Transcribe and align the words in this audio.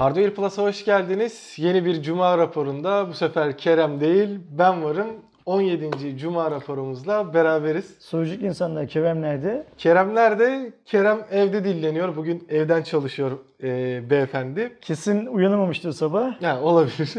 Hardware 0.00 0.30
Plus'a 0.34 0.62
hoş 0.62 0.84
geldiniz. 0.84 1.52
Yeni 1.56 1.84
bir 1.84 2.02
Cuma 2.02 2.38
raporunda 2.38 3.08
bu 3.08 3.12
sefer 3.14 3.58
Kerem 3.58 4.00
değil 4.00 4.28
ben 4.58 4.84
varım. 4.84 5.06
17. 5.46 6.18
Cuma 6.18 6.50
raporumuzla 6.50 7.34
beraberiz. 7.34 7.94
Sorucuk 7.98 8.42
insanlar 8.42 8.88
Kerem 8.88 9.22
nerede? 9.22 9.66
Kerem 9.78 10.14
nerede? 10.14 10.72
Kerem 10.86 11.18
evde 11.30 11.64
dilleniyor. 11.64 12.16
Bugün 12.16 12.46
evden 12.48 12.82
çalışıyor 12.82 13.30
e, 13.62 14.10
beyefendi. 14.10 14.76
Kesin 14.80 15.26
uyanamamıştır 15.26 15.92
sabah. 15.92 16.42
Ha, 16.42 16.60
olabilir. 16.62 17.14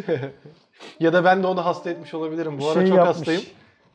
ya 1.00 1.13
da 1.13 1.23
ben 1.25 1.43
de 1.43 1.48
onu 1.48 1.66
hasta 1.66 1.89
etmiş 1.89 2.13
olabilirim. 2.13 2.59
Bu 2.59 2.68
ara 2.68 2.73
Şey 2.79 2.88
çok 2.88 2.98
yapmış. 2.98 3.18
hastayım. 3.18 3.41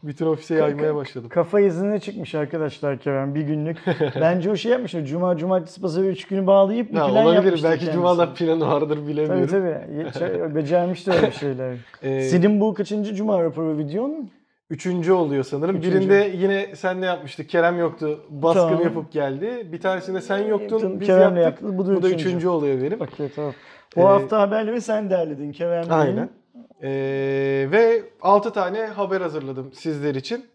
Bütün 0.02 0.26
ofise 0.26 0.54
yaymaya 0.54 0.94
başladım. 0.94 1.28
Kafa 1.28 1.60
izine 1.60 2.00
çıkmış 2.00 2.34
arkadaşlar 2.34 2.98
Kerem 2.98 3.34
bir 3.34 3.40
günlük. 3.40 3.76
Bence 4.20 4.50
o 4.50 4.56
şey 4.56 4.72
yapmışlar. 4.72 5.04
Cuma, 5.04 5.36
cumartesi, 5.36 5.80
pazar 5.80 6.02
3 6.04 6.26
günü 6.26 6.46
bağlayıp 6.46 6.92
bir 6.92 6.96
Ha, 6.96 7.06
plan 7.06 7.24
olabilir. 7.26 7.42
yapmıştır 7.44 7.68
Belki 7.68 7.78
kendisi. 7.84 7.94
Cuma'da 7.96 8.34
planı 8.34 8.66
vardır 8.66 8.96
Tabii 8.96 9.06
bilemiyorum. 9.06 9.46
tabii. 9.46 9.94
Ye- 9.98 10.12
şey- 10.18 10.54
Becermiştir 10.54 11.14
öyle 11.14 11.30
şeyler. 11.30 11.74
Ee, 12.02 12.20
Senin 12.20 12.60
bu 12.60 12.74
kaçıncı 12.74 13.14
Cuma 13.14 13.42
raporu 13.42 13.78
videon? 13.78 14.30
Üçüncü 14.70 15.12
oluyor 15.12 15.44
sanırım. 15.44 15.76
Üçüncü. 15.76 15.98
Birinde 16.00 16.30
yine 16.36 16.76
sen 16.76 17.02
de 17.02 17.06
yapmıştık. 17.06 17.48
Kerem 17.48 17.78
yoktu. 17.78 18.20
Baskın 18.30 18.60
Tamam. 18.60 18.82
yapıp 18.84 19.12
geldi. 19.12 19.68
Bir 19.72 19.80
tanesinde 19.80 20.20
sen 20.20 20.38
yoktun. 20.38 20.76
Yaptın, 20.78 21.00
Biz 21.00 21.06
Kerem'le 21.06 21.22
yaptık. 21.36 21.42
yaptın. 21.62 21.78
Bu 21.78 21.86
da 21.86 21.96
Bu 21.96 22.02
da 22.02 22.08
üçüncü. 22.08 22.28
üçüncü 22.28 22.48
oluyor 22.48 22.82
benim. 22.82 23.00
Okey 23.00 23.28
tamam. 23.36 23.52
Bu 23.96 24.00
Ee, 24.00 24.04
hafta 24.04 24.40
haberleri 24.40 24.80
sen 24.80 25.10
derledin 25.10 25.52
Kerem. 25.52 25.84
Aynen. 25.90 26.28
Ee, 26.90 27.68
ve 27.72 28.02
6 28.22 28.52
tane 28.52 28.86
haber 28.86 29.20
hazırladım 29.20 29.70
sizler 29.72 30.14
için. 30.14 30.46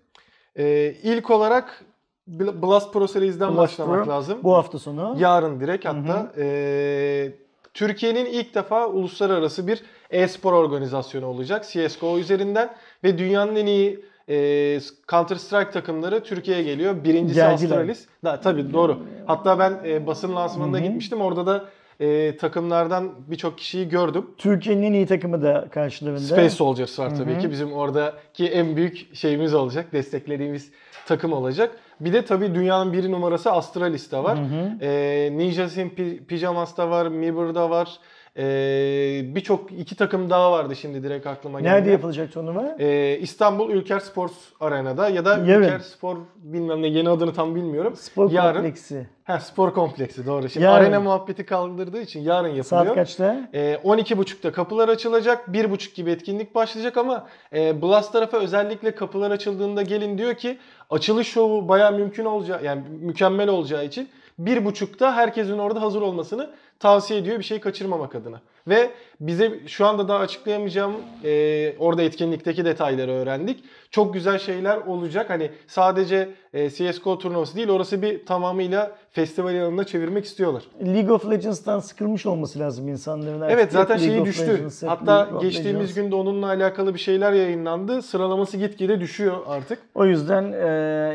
Ee, 0.58 0.96
ilk 1.04 1.30
olarak 1.30 1.86
Bl- 2.30 2.62
Blast 2.62 2.94
Pro 2.94 3.08
Series'den 3.08 3.48
Blast 3.50 3.58
başlamak 3.58 4.06
Pro. 4.06 4.12
lazım. 4.12 4.40
Bu 4.44 4.54
hafta 4.56 4.80
sonu. 4.80 5.16
Yarın 5.20 5.60
direkt 5.60 5.86
hatta. 5.86 6.32
Ee, 6.38 7.32
Türkiye'nin 7.74 8.26
ilk 8.26 8.56
defa 8.56 8.88
uluslararası 8.88 9.68
bir 9.68 9.84
e-spor 10.10 10.54
organizasyonu 10.54 11.26
olacak 11.26 11.66
CSGO 11.72 12.18
üzerinden 12.18 12.76
ve 13.04 13.18
dünyanın 13.18 13.56
en 13.56 13.66
iyi 13.66 14.06
e, 14.30 14.80
Counter 15.12 15.36
Strike 15.36 15.72
takımları 15.72 16.24
Türkiye'ye 16.24 16.64
geliyor. 16.64 17.04
Birincisi 17.04 17.36
Geldiler. 17.36 17.54
Astralis. 17.78 18.08
Da, 18.24 18.40
tabii 18.40 18.74
doğru. 18.74 19.00
Hatta 19.28 19.60
ben 19.60 19.80
e, 19.86 20.08
basın 20.08 20.36
lansmanına 20.36 20.78
Hı 20.78 20.82
hı. 20.82 20.86
gitmiştim. 20.86 21.22
Orada 21.22 21.46
da 21.46 21.66
e, 22.00 22.38
takımlardan 22.38 23.12
birçok 23.28 23.58
kişiyi 23.58 23.90
gördüm. 23.90 24.26
Türkiye'nin 24.38 24.84
en 24.84 24.94
iyi 24.94 25.06
takımı 25.06 25.42
da 25.42 25.68
karşılarında. 25.72 26.20
Space 26.20 26.50
Soldiers 26.50 27.00
var 27.00 27.16
tabii 27.16 27.32
Hı 27.32 27.36
hı. 27.36 27.40
ki. 27.40 27.52
Bizim 27.52 27.74
oradaki 27.74 28.48
en 28.48 28.76
büyük 28.76 29.16
şeyimiz 29.16 29.54
olacak. 29.54 29.94
Desteklediğimiz 29.94 30.72
takım 31.08 31.34
olacak. 31.34 31.72
Bir 32.00 32.14
de 32.14 32.26
tabii 32.26 32.56
dünyanın 32.56 32.94
bir 32.94 33.12
numarası 33.12 33.52
Astralis 33.52 34.12
de 34.12 34.18
var. 34.24 34.38
Hı 34.40 34.44
hı. 34.44 34.72
Ee, 34.82 35.30
Ninja 35.38 35.70
Sim 35.70 35.88
Pi- 35.90 36.26
Pyjamas 36.26 36.78
da 36.78 36.90
var. 36.90 37.08
Miber'da 37.08 37.70
var. 37.70 37.90
Ee, 38.38 39.22
Birçok 39.36 39.72
iki 39.72 39.96
takım 39.96 40.30
daha 40.30 40.52
vardı 40.52 40.76
şimdi 40.76 41.04
direkt 41.04 41.28
aklıma 41.28 41.60
geldi. 41.60 41.70
Nerede 41.74 41.92
yapılacak 41.92 42.34
turnuva? 42.34 42.76
Ee, 42.80 43.18
İstanbul 43.22 43.70
Ülker 43.72 44.00
Sports 44.00 44.34
Arena'da 44.60 45.10
ya 45.10 45.26
da 45.26 45.30
Yarın. 45.38 45.64
Ülker 45.64 45.80
Spor 45.80 46.18
bilmem 46.36 46.82
ne 46.82 46.88
yeni 46.88 47.10
adını 47.10 47.34
tam 47.34 47.56
bilmiyorum. 47.56 47.96
Spor 47.96 48.32
yarın. 48.32 48.54
kompleksi. 48.54 49.08
Ha, 49.24 49.40
spor 49.40 49.74
kompleksi 49.74 50.26
doğru. 50.26 50.50
Şimdi 50.50 50.64
Yarın. 50.66 50.86
arena 50.86 51.00
muhabbeti 51.00 51.46
kaldırdığı 51.46 52.02
için 52.02 52.20
yarın 52.20 52.48
yapılıyor. 52.48 52.64
Saat 52.86 52.96
kaçta? 52.96 53.50
Ee, 53.54 53.74
12.30'da 53.84 54.52
kapılar 54.52 54.90
açılacak. 54.90 55.48
1.30 55.48 55.96
gibi 55.96 56.12
etkinlik 56.12 56.56
başlayacak 56.56 56.98
ama 56.98 57.28
e, 57.54 57.82
Blast 57.82 58.14
tarafa 58.14 58.38
özellikle 58.38 58.96
kapılar 58.96 59.32
açıldığında 59.32 59.82
gelin 59.82 60.18
diyor 60.18 60.34
ki 60.34 60.58
açılış 60.90 61.28
şovu 61.28 61.68
baya 61.70 61.92
mümkün 61.92 62.26
olacağı 62.26 62.64
yani 62.64 62.82
mükemmel 63.02 63.50
olacağı 63.50 63.86
için 63.86 64.10
1.30'da 64.40 65.16
herkesin 65.16 65.58
orada 65.58 65.82
hazır 65.82 66.02
olmasını 66.02 66.50
tavsiye 66.82 67.20
ediyor 67.20 67.40
bir 67.40 67.44
şey 67.44 67.60
kaçırmamak 67.60 68.16
adına. 68.16 68.42
Ve 68.68 68.90
bize 69.20 69.60
şu 69.68 69.86
anda 69.86 70.08
daha 70.08 70.20
açıklayamayacağım 70.20 70.94
e, 71.24 71.78
orada 71.80 72.02
etkinlikteki 72.02 72.66
detayları 72.66 73.12
öğrendik. 73.12 73.64
Çok 73.92 74.14
güzel 74.14 74.40
şeyler 74.40 74.78
olacak. 74.78 75.30
Hani 75.30 75.52
sadece 75.68 76.30
e, 76.54 76.70
CSGO 76.70 77.18
turnuvası 77.18 77.56
değil 77.56 77.70
orası 77.70 78.02
bir 78.02 78.26
tamamıyla 78.26 78.92
festival 79.12 79.62
alanına 79.62 79.84
çevirmek 79.84 80.26
istiyorlar. 80.26 80.64
League 80.86 81.12
of 81.12 81.30
Legends'tan 81.30 81.80
sıkılmış 81.80 82.26
olması 82.26 82.60
lazım 82.60 82.88
insanların. 82.88 83.42
Artık 83.42 83.58
Evet 83.58 83.72
zaten 83.72 83.98
hep 83.98 84.02
League 84.02 84.16
şeyi 84.16 84.26
düştü. 84.26 84.48
Legends, 84.48 84.84
Hatta 84.84 85.18
League 85.18 85.42
geçtiğimiz 85.42 85.94
günde 85.94 86.16
onunla 86.16 86.48
alakalı 86.48 86.94
bir 86.94 87.00
şeyler 87.00 87.32
yayınlandı. 87.32 88.02
Sıralaması 88.02 88.58
gitgide 88.58 89.00
düşüyor 89.00 89.38
artık. 89.48 89.80
O 89.96 90.06
yüzden 90.06 90.52
e, 90.52 90.68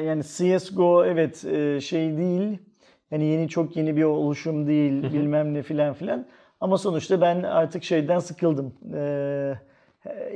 yani 0.06 0.22
CSGO 0.22 1.04
evet 1.04 1.44
e, 1.44 1.80
şey 1.80 2.16
değil. 2.16 2.58
Yani 3.10 3.24
yeni 3.24 3.48
çok 3.48 3.76
yeni 3.76 3.96
bir 3.96 4.04
oluşum 4.04 4.66
değil 4.66 5.02
bilmem 5.02 5.54
ne 5.54 5.62
filan 5.62 5.94
filan. 5.94 6.26
Ama 6.60 6.78
sonuçta 6.78 7.20
ben 7.20 7.42
artık 7.42 7.84
şeyden 7.84 8.18
sıkıldım. 8.18 8.74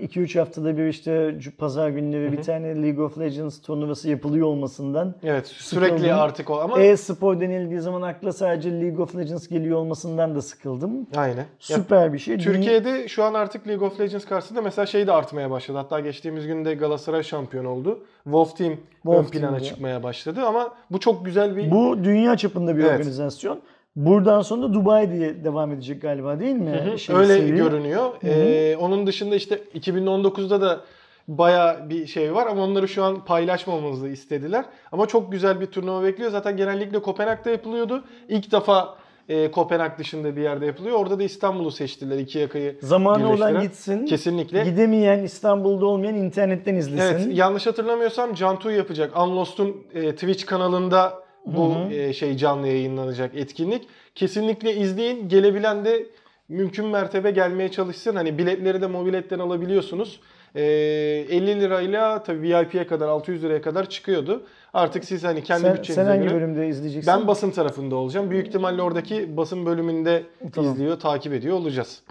2-3 0.03 0.39
haftada 0.39 0.77
bir 0.77 0.87
işte 0.87 1.35
pazar 1.59 1.89
günleri 1.89 2.33
bir 2.33 2.43
tane 2.43 2.83
League 2.83 3.05
of 3.05 3.19
Legends 3.19 3.61
turnuvası 3.63 4.11
yapılıyor 4.11 4.47
olmasından. 4.47 5.15
Evet 5.23 5.47
sürekli 5.47 5.99
Sıkıldım. 5.99 6.19
artık 6.19 6.51
o 6.51 6.61
ama 6.61 6.81
E-spor 6.81 7.41
denildiği 7.41 7.81
zaman 7.81 8.03
akla 8.03 8.33
sadece 8.33 8.73
League 8.81 9.03
of 9.05 9.17
Legends 9.17 9.49
geliyor 9.49 9.79
olmasından 9.79 10.35
da 10.35 10.43
sıkıldım. 10.43 11.07
aynen. 11.17 11.37
Ya, 11.37 11.47
Süper 11.59 12.13
bir 12.13 12.19
şey. 12.19 12.35
Dünya- 12.35 12.45
Türkiye'de 12.45 13.09
şu 13.09 13.25
an 13.25 13.35
artık 13.35 13.69
League 13.69 13.87
of 13.89 14.01
Legends 14.01 14.25
karşısında 14.25 14.63
mesela 14.63 14.87
şey 14.87 15.07
de 15.07 15.13
artmaya 15.13 15.51
başladı. 15.51 15.79
Hatta 15.79 16.01
geçtiğimiz 16.01 16.47
günde 16.47 16.75
Galatasaray 16.75 17.23
şampiyon 17.23 17.65
oldu. 17.65 17.99
Wolf 18.25 18.57
Team 18.57 18.73
ön 18.73 18.79
Wolf 19.03 19.33
plana 19.33 19.47
Team'de. 19.51 19.65
çıkmaya 19.65 20.03
başladı 20.03 20.41
ama 20.47 20.75
bu 20.91 21.01
çok 21.01 21.25
güzel 21.25 21.57
bir 21.57 21.71
Bu 21.71 22.05
dünya 22.05 22.37
çapında 22.37 22.77
bir 22.77 22.83
Evet. 22.83 22.93
organizasyon. 22.93 23.61
Buradan 23.97 24.43
sonra 24.43 24.63
da 24.63 24.75
Dubai 24.75 25.13
diye 25.13 25.45
devam 25.45 25.73
edecek 25.73 26.03
galiba 26.03 26.41
değil 26.41 26.55
mi? 26.57 26.71
Hı 26.71 26.93
hı, 26.93 26.99
Şey, 26.99 27.17
Öyle 27.17 27.39
seri. 27.39 27.57
görünüyor. 27.57 28.11
Ee, 28.25 28.77
onun 28.77 29.07
dışında 29.07 29.35
işte 29.35 29.61
2019'da 29.75 30.61
da 30.61 30.81
baya 31.29 31.87
bir 31.91 32.07
şey 32.07 32.35
var 32.35 32.47
ama 32.47 32.63
onları 32.65 32.89
şu 32.89 33.05
an 33.05 33.25
paylaşmamamızı 33.25 34.09
istediler. 34.09 34.65
Ama 34.93 35.07
çok 35.07 35.33
güzel 35.33 35.61
bir 35.61 35.67
turnuva 35.67 36.03
bekliyor. 36.03 36.31
Zaten 36.31 36.57
genellikle 36.57 37.03
Kopenhag'da 37.03 37.51
yapılıyordu. 37.51 38.05
İlk 38.29 38.53
defa 38.53 38.97
e, 39.29 39.51
Kopenhag 39.51 39.99
dışında 39.99 40.37
bir 40.37 40.43
yerde 40.43 40.67
yapılıyor. 40.67 40.97
Orada 40.99 41.19
da 41.19 41.23
İstanbul'u 41.23 41.71
seçtiler. 41.71 42.19
iki 42.19 42.39
yakayı 42.39 42.77
Zamanı 42.83 43.33
olan 43.33 43.61
gitsin. 43.61 44.07
Kesinlikle. 44.07 44.65
Gidemeyen, 44.65 45.19
İstanbul'da 45.23 45.87
olmayan 45.87 46.15
internetten 46.15 46.75
izlesin. 46.75 47.15
Evet, 47.15 47.27
yanlış 47.39 47.67
hatırlamıyorsam 47.67 48.35
Cantu 48.35 48.71
yapacak. 48.71 49.17
Unlost'un 49.23 49.77
e, 49.95 50.13
Twitch 50.13 50.47
kanalında 50.47 51.13
bu 51.47 51.75
e, 51.93 52.13
şey 52.13 52.37
canlı 52.37 52.67
yayınlanacak 52.67 53.35
etkinlik. 53.35 53.89
Kesinlikle 54.15 54.75
izleyin. 54.77 55.29
Gelebilen 55.29 55.85
de 55.85 56.07
mümkün 56.49 56.87
mertebe 56.87 57.31
gelmeye 57.31 57.71
çalışsın. 57.71 58.17
Hani 58.17 58.39
biletleri 58.39 58.81
de 58.81 58.87
mobiletten 58.87 59.39
alabiliyorsunuz. 59.39 60.21
E, 60.55 60.63
50 60.63 61.61
lirayla 61.61 62.23
tabii 62.23 62.43
VIP'ye 62.43 62.87
kadar 62.87 63.09
600 63.09 63.43
liraya 63.43 63.63
kadar 63.63 63.91
çıkıyordu. 63.91 64.43
Artık 64.75 65.05
siz 65.05 65.25
hani 65.25 65.45
kendi 65.45 65.63
sen, 65.63 65.73
bütçenize 65.75 66.03
sen 66.03 66.07
hangi 66.07 66.23
göre. 66.23 66.35
bölümde 66.35 66.69
izleyeceksin? 66.69 67.13
Ben 67.15 67.27
basın 67.27 67.51
tarafında 67.51 67.97
olacağım. 67.97 68.31
Büyük 68.31 68.47
ihtimalle 68.47 68.83
oradaki 68.83 69.37
basın 69.37 69.67
bölümünde 69.67 70.23
Tamam. 70.53 70.73
izliyor, 70.73 71.01
takip 71.01 71.33
ediyor 71.33 71.57
olacağız. 71.57 72.03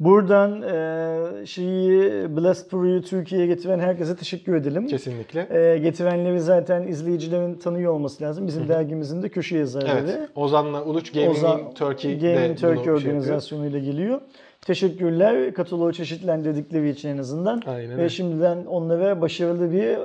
Buradan 0.00 0.62
e, 0.62 1.46
şeyi 1.46 2.00
Blast 2.36 2.70
Pro'yu 2.70 3.02
Türkiye'ye 3.02 3.46
getiren 3.46 3.78
herkese 3.78 4.16
teşekkür 4.16 4.54
edelim. 4.54 4.86
Kesinlikle. 4.86 5.48
E, 5.50 5.78
getirenleri 5.78 6.40
zaten 6.40 6.86
izleyicilerin 6.86 7.54
tanıyor 7.54 7.92
olması 7.92 8.24
lazım. 8.24 8.46
Bizim 8.46 8.68
dergimizin 8.68 9.22
de 9.22 9.28
köşe 9.28 9.58
yazarları. 9.58 10.10
Evet. 10.18 10.30
Ozan'la 10.34 10.84
Uluç 10.84 11.12
Gaming 11.12 11.36
Ozan- 11.36 11.60
in 11.60 11.74
Turkey 11.74 12.18
Gaming 12.18 12.58
Turkey 12.58 12.84
şey 12.84 12.92
organizasyonuyla 12.92 13.78
geliyor. 13.78 14.20
Teşekkürler 14.60 15.54
kataloğu 15.54 15.92
çeşitlendirdikleri 15.92 16.88
için 16.88 17.08
en 17.08 17.18
azından. 17.18 17.62
Aynen 17.66 17.98
Ve 17.98 18.08
şimdiden 18.08 18.64
onlara 18.66 19.20
başarılı 19.20 19.72
bir 19.72 19.98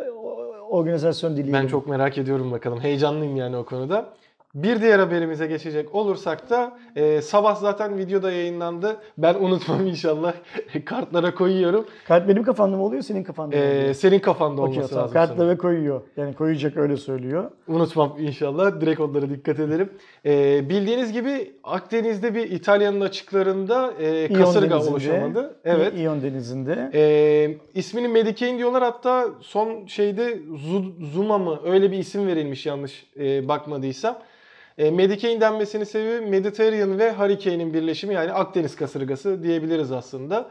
organizasyon 0.69 1.31
dileyelim. 1.33 1.53
Ben 1.53 1.67
çok 1.67 1.87
merak 1.87 2.17
ediyorum 2.17 2.51
bakalım. 2.51 2.79
Heyecanlıyım 2.79 3.35
yani 3.35 3.57
o 3.57 3.65
konuda. 3.65 4.05
Bir 4.55 4.81
diğer 4.81 4.99
haberimize 4.99 5.47
geçecek 5.47 5.95
olursak 5.95 6.49
da 6.49 6.77
e, 6.95 7.21
sabah 7.21 7.55
zaten 7.55 7.97
videoda 7.97 8.31
yayınlandı. 8.31 8.97
Ben 9.17 9.33
unutmam 9.33 9.87
inşallah. 9.87 10.33
Kartlara 10.85 11.35
koyuyorum. 11.35 11.85
Kart 12.07 12.27
benim 12.27 12.43
kafamda 12.43 12.77
mı 12.77 12.83
oluyor, 12.83 13.01
senin 13.01 13.23
kafanda 13.23 13.55
mı 13.55 13.61
oluyor? 13.63 13.83
E, 13.83 13.93
senin 13.93 14.19
kafanda 14.19 14.61
Okey, 14.61 14.73
olması 14.77 14.89
tamam. 14.93 15.03
lazım. 15.05 15.13
sanırım. 15.15 15.29
Kartlara 15.37 15.57
koyuyor. 15.57 16.01
Yani 16.17 16.33
koyacak 16.33 16.77
öyle 16.77 16.97
söylüyor. 16.97 17.51
Unutmam 17.67 18.15
inşallah. 18.19 18.81
Direkt 18.81 18.99
onlara 18.99 19.29
dikkat 19.29 19.59
ederim. 19.59 19.89
E, 20.25 20.69
bildiğiniz 20.69 21.13
gibi 21.13 21.51
Akdeniz'de 21.63 22.35
bir 22.35 22.51
İtalya'nın 22.51 23.01
açıklarında 23.01 23.93
e, 23.99 24.27
İyon 24.29 24.41
kasırga 24.41 24.69
Denizi'nde. 24.75 24.91
oluşamadı. 24.93 25.55
Evet. 25.65 25.93
İyon 25.97 26.21
Denizi'nde. 26.21 26.89
E, 26.93 27.57
ismini 27.79 28.07
Medicaid 28.07 28.57
diyorlar 28.57 28.83
hatta 28.83 29.25
son 29.41 29.85
şeyde 29.85 30.33
Zu- 30.37 31.05
Zuma 31.05 31.37
mı 31.37 31.59
öyle 31.65 31.91
bir 31.91 31.97
isim 31.97 32.27
verilmiş 32.27 32.65
yanlış 32.65 33.05
e, 33.19 33.47
bakmadıysam. 33.47 34.15
E, 34.77 34.91
Medicaid 34.91 35.41
denmesinin 35.41 35.83
sebebi 35.83 36.25
Mediterranean 36.25 36.99
ve 36.99 37.13
Hurricane'in 37.13 37.73
birleşimi 37.73 38.13
yani 38.13 38.31
Akdeniz 38.31 38.75
kasırgası 38.75 39.43
diyebiliriz 39.43 39.91
aslında. 39.91 40.49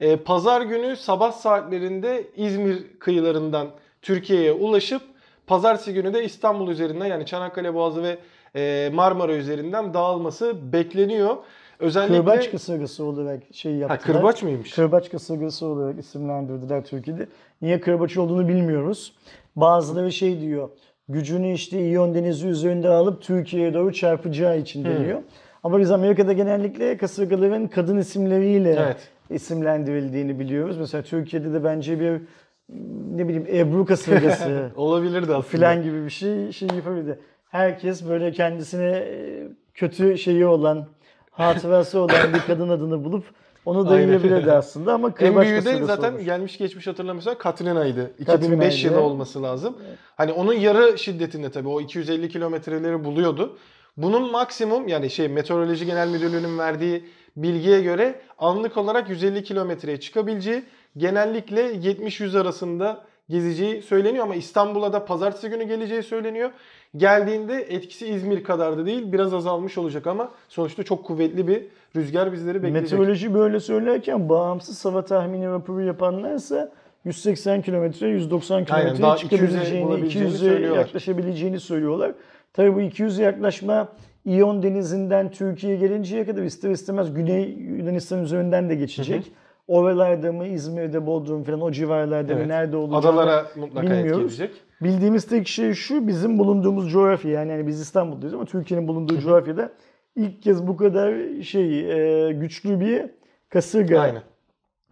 E, 0.00 0.16
Pazar 0.16 0.62
günü 0.62 0.96
sabah 0.96 1.32
saatlerinde 1.32 2.26
İzmir 2.36 2.98
kıyılarından 2.98 3.68
Türkiye'ye 4.02 4.52
ulaşıp 4.52 5.02
Pazartesi 5.46 5.94
günü 5.94 6.14
de 6.14 6.24
İstanbul 6.24 6.68
üzerinden 6.68 7.06
yani 7.06 7.26
Çanakkale 7.26 7.74
Boğazı 7.74 8.02
ve 8.02 8.18
e, 8.56 8.90
Marmara 8.94 9.34
üzerinden 9.34 9.94
dağılması 9.94 10.72
bekleniyor. 10.72 11.36
Özellikle 11.78 12.16
Kırbaç 12.16 12.50
kasırgası 12.50 13.04
olarak 13.04 13.42
şey 13.52 13.72
ha, 13.72 13.78
yaptılar. 13.78 14.16
kırbaç 14.16 14.42
mıymış? 14.42 14.74
Kırbaç 14.74 15.10
kasırgası 15.10 15.66
olarak 15.66 15.98
isimlendirdiler 15.98 16.84
Türkiye'de. 16.84 17.28
Niye 17.62 17.80
kırbaç 17.80 18.16
olduğunu 18.16 18.48
bilmiyoruz. 18.48 19.12
Bazıları 19.56 20.12
şey 20.12 20.40
diyor. 20.40 20.68
Gücünü 21.08 21.52
işte 21.52 21.80
İyon 21.80 22.14
Denizi 22.14 22.46
üzerinde 22.48 22.88
alıp 22.88 23.22
Türkiye'ye 23.22 23.74
doğru 23.74 23.92
çarpacağı 23.92 24.58
için 24.58 24.84
deniyor. 24.84 25.20
Ama 25.62 25.78
biz 25.80 25.90
Amerika'da 25.90 26.32
genellikle 26.32 26.96
kasırgaların 26.96 27.68
kadın 27.68 27.96
isimleriyle 27.98 28.76
Evet. 28.80 29.08
isimlendirildiğini 29.30 30.38
biliyoruz. 30.38 30.78
Mesela 30.78 31.02
Türkiye'de 31.02 31.52
de 31.52 31.64
bence 31.64 32.00
bir 32.00 32.20
ne 33.16 33.28
bileyim 33.28 33.46
Ebru 33.52 33.84
kasırgası 33.86 34.70
Olabilirdi 34.76 35.24
aslında. 35.26 35.40
filan 35.42 35.82
gibi 35.82 36.04
bir 36.04 36.10
şey 36.10 36.52
şey 36.52 36.68
yapabilirdi. 36.76 37.18
Herkes 37.50 38.08
böyle 38.08 38.32
kendisine 38.32 38.86
e, 38.96 39.42
kötü 39.74 40.18
şeyi 40.18 40.46
olan, 40.46 40.86
hatırası 41.36 41.98
olan 42.00 42.34
bir 42.34 42.40
kadın 42.40 42.68
adını 42.68 43.04
bulup 43.04 43.24
onu 43.66 43.90
dayayabilirdi 43.90 44.34
Aynen. 44.34 44.48
aslında 44.48 44.94
ama 44.94 45.12
En 45.20 45.40
büyüğü 45.40 45.64
de 45.64 45.84
zaten 45.84 46.12
olmuş. 46.12 46.24
gelmiş 46.24 46.58
geçmiş 46.58 46.86
hatırlamıyorsam 46.86 47.38
Katrina'ydı. 47.38 48.16
Katrina'ydı. 48.16 48.42
2005 48.42 48.84
yılı 48.84 49.00
olması 49.00 49.42
lazım. 49.42 49.76
Hani 50.16 50.32
onun 50.32 50.52
yarı 50.52 50.98
şiddetinde 50.98 51.50
tabii 51.50 51.68
o 51.68 51.80
250 51.80 52.28
kilometreleri 52.28 53.04
buluyordu. 53.04 53.58
Bunun 53.96 54.30
maksimum 54.30 54.88
yani 54.88 55.10
şey 55.10 55.28
Meteoroloji 55.28 55.86
Genel 55.86 56.08
Müdürlüğü'nün 56.08 56.58
verdiği 56.58 57.04
bilgiye 57.36 57.82
göre 57.82 58.20
anlık 58.38 58.76
olarak 58.76 59.08
150 59.08 59.44
kilometreye 59.44 60.00
çıkabileceği 60.00 60.62
genellikle 60.96 61.72
70-100 61.72 62.40
arasında 62.40 63.04
gezeceği 63.28 63.82
söyleniyor 63.82 64.24
ama 64.24 64.34
İstanbul'a 64.34 64.92
da 64.92 65.04
pazartesi 65.04 65.48
günü 65.48 65.64
geleceği 65.64 66.02
söyleniyor. 66.02 66.50
Geldiğinde 66.96 67.54
etkisi 67.54 68.06
İzmir 68.06 68.44
kadar 68.44 68.78
da 68.78 68.86
değil 68.86 69.12
biraz 69.12 69.34
azalmış 69.34 69.78
olacak 69.78 70.06
ama 70.06 70.30
sonuçta 70.48 70.82
çok 70.82 71.04
kuvvetli 71.04 71.48
bir 71.48 71.62
rüzgar 71.96 72.32
bizleri 72.32 72.62
bekleyecek. 72.62 72.82
Meteoroloji 72.82 73.34
böyle 73.34 73.60
söylerken 73.60 74.28
bağımsız 74.28 74.84
hava 74.84 75.04
tahmini 75.04 75.46
raporu 75.46 75.82
yapanlarsa 75.82 76.72
180 77.04 77.62
kilometre, 77.62 78.08
190 78.08 78.54
Aynen, 78.54 78.66
kilometreye 78.66 79.02
daha 79.02 79.16
200'e 79.16 79.18
çıkabileceğini, 79.18 79.86
bulabileceğini 79.86 80.28
200'e 80.28 80.38
söylüyorlar. 80.38 80.78
yaklaşabileceğini 80.78 81.60
söylüyorlar. 81.60 82.12
Tabii 82.52 82.74
bu 82.74 82.80
200'e 82.80 83.24
yaklaşma 83.24 83.88
İyon 84.24 84.62
Denizi'nden 84.62 85.30
Türkiye'ye 85.30 85.78
gelinceye 85.78 86.26
kadar 86.26 86.42
ister 86.42 86.70
istemez 86.70 87.14
Güney 87.14 87.50
Yunanistan 87.50 88.22
üzerinden 88.22 88.68
de 88.68 88.74
geçecek. 88.74 89.32
Oralarda 89.68 90.32
mı, 90.32 90.46
İzmir'de, 90.46 91.06
Bodrum 91.06 91.42
falan 91.42 91.60
o 91.60 91.70
civarlarda 91.70 92.32
Evet. 92.32 92.42
mı, 92.42 92.48
nerede 92.48 92.76
olacağını 92.76 92.98
Adalara 93.06 93.46
mutlaka 93.56 93.86
bilmiyoruz. 93.86 94.32
etkileyecek. 94.32 94.62
Bildiğimiz 94.82 95.26
tek 95.26 95.48
şey 95.48 95.72
şu, 95.72 96.08
bizim 96.08 96.38
bulunduğumuz 96.38 96.90
coğrafya 96.92 97.30
yani, 97.30 97.50
yani 97.50 97.66
biz 97.66 97.80
İstanbul'dayız 97.80 98.34
ama 98.34 98.44
Türkiye'nin 98.44 98.88
bulunduğu 98.88 99.20
coğrafyada 99.20 99.72
ilk 100.16 100.42
kez 100.42 100.66
bu 100.66 100.76
kadar 100.76 101.42
şey 101.42 101.80
e, 102.28 102.32
güçlü 102.32 102.80
bir 102.80 103.02
kasırga 103.48 104.00
Aynen. 104.00 104.22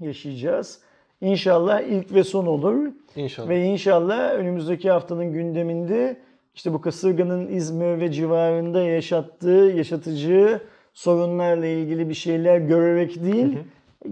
yaşayacağız. 0.00 0.80
İnşallah 1.20 1.80
ilk 1.80 2.14
ve 2.14 2.24
son 2.24 2.46
olur. 2.46 2.86
İnşallah. 3.16 3.48
Ve 3.48 3.62
inşallah 3.64 4.34
önümüzdeki 4.34 4.90
haftanın 4.90 5.32
gündeminde 5.32 6.16
işte 6.54 6.72
bu 6.72 6.80
kasırganın 6.80 7.46
İzmir 7.48 8.00
ve 8.00 8.12
civarında 8.12 8.80
yaşattığı, 8.82 9.72
yaşatacağı 9.76 10.60
sorunlarla 10.92 11.66
ilgili 11.66 12.08
bir 12.08 12.14
şeyler 12.14 12.58
görerek 12.58 13.24
değil, 13.24 13.58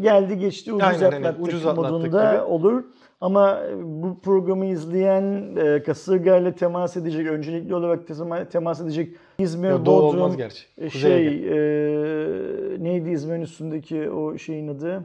geldi 0.01 0.39
geçti 0.39 0.73
ucuz 0.73 0.89
Aynen, 0.89 1.13
atlattık 1.13 1.47
Ucuz 1.47 1.67
atlattık 1.67 1.91
modunda 1.93 2.33
gibi. 2.35 2.43
olur. 2.43 2.85
Ama 3.21 3.61
bu 3.83 4.21
programı 4.21 4.67
izleyen 4.67 5.57
e, 5.57 5.83
kasırgayla 5.83 6.53
temas 6.55 6.97
edecek, 6.97 7.27
öncelikli 7.27 7.75
olarak 7.75 8.09
tema- 8.09 8.49
temas 8.49 8.81
edecek 8.81 9.17
İzmir, 9.39 9.71
Yo, 9.71 9.81
Bodrum, 9.87 10.21
olmaz 10.21 10.37
gerçi. 10.37 10.65
e, 10.79 10.89
Kuzey 10.89 11.01
şey 11.01 11.27
e, 11.37 12.85
neydi 12.85 13.11
İzmir'in 13.11 13.41
üstündeki 13.41 14.11
o 14.11 14.39
şeyin 14.39 14.69
adı? 14.69 15.05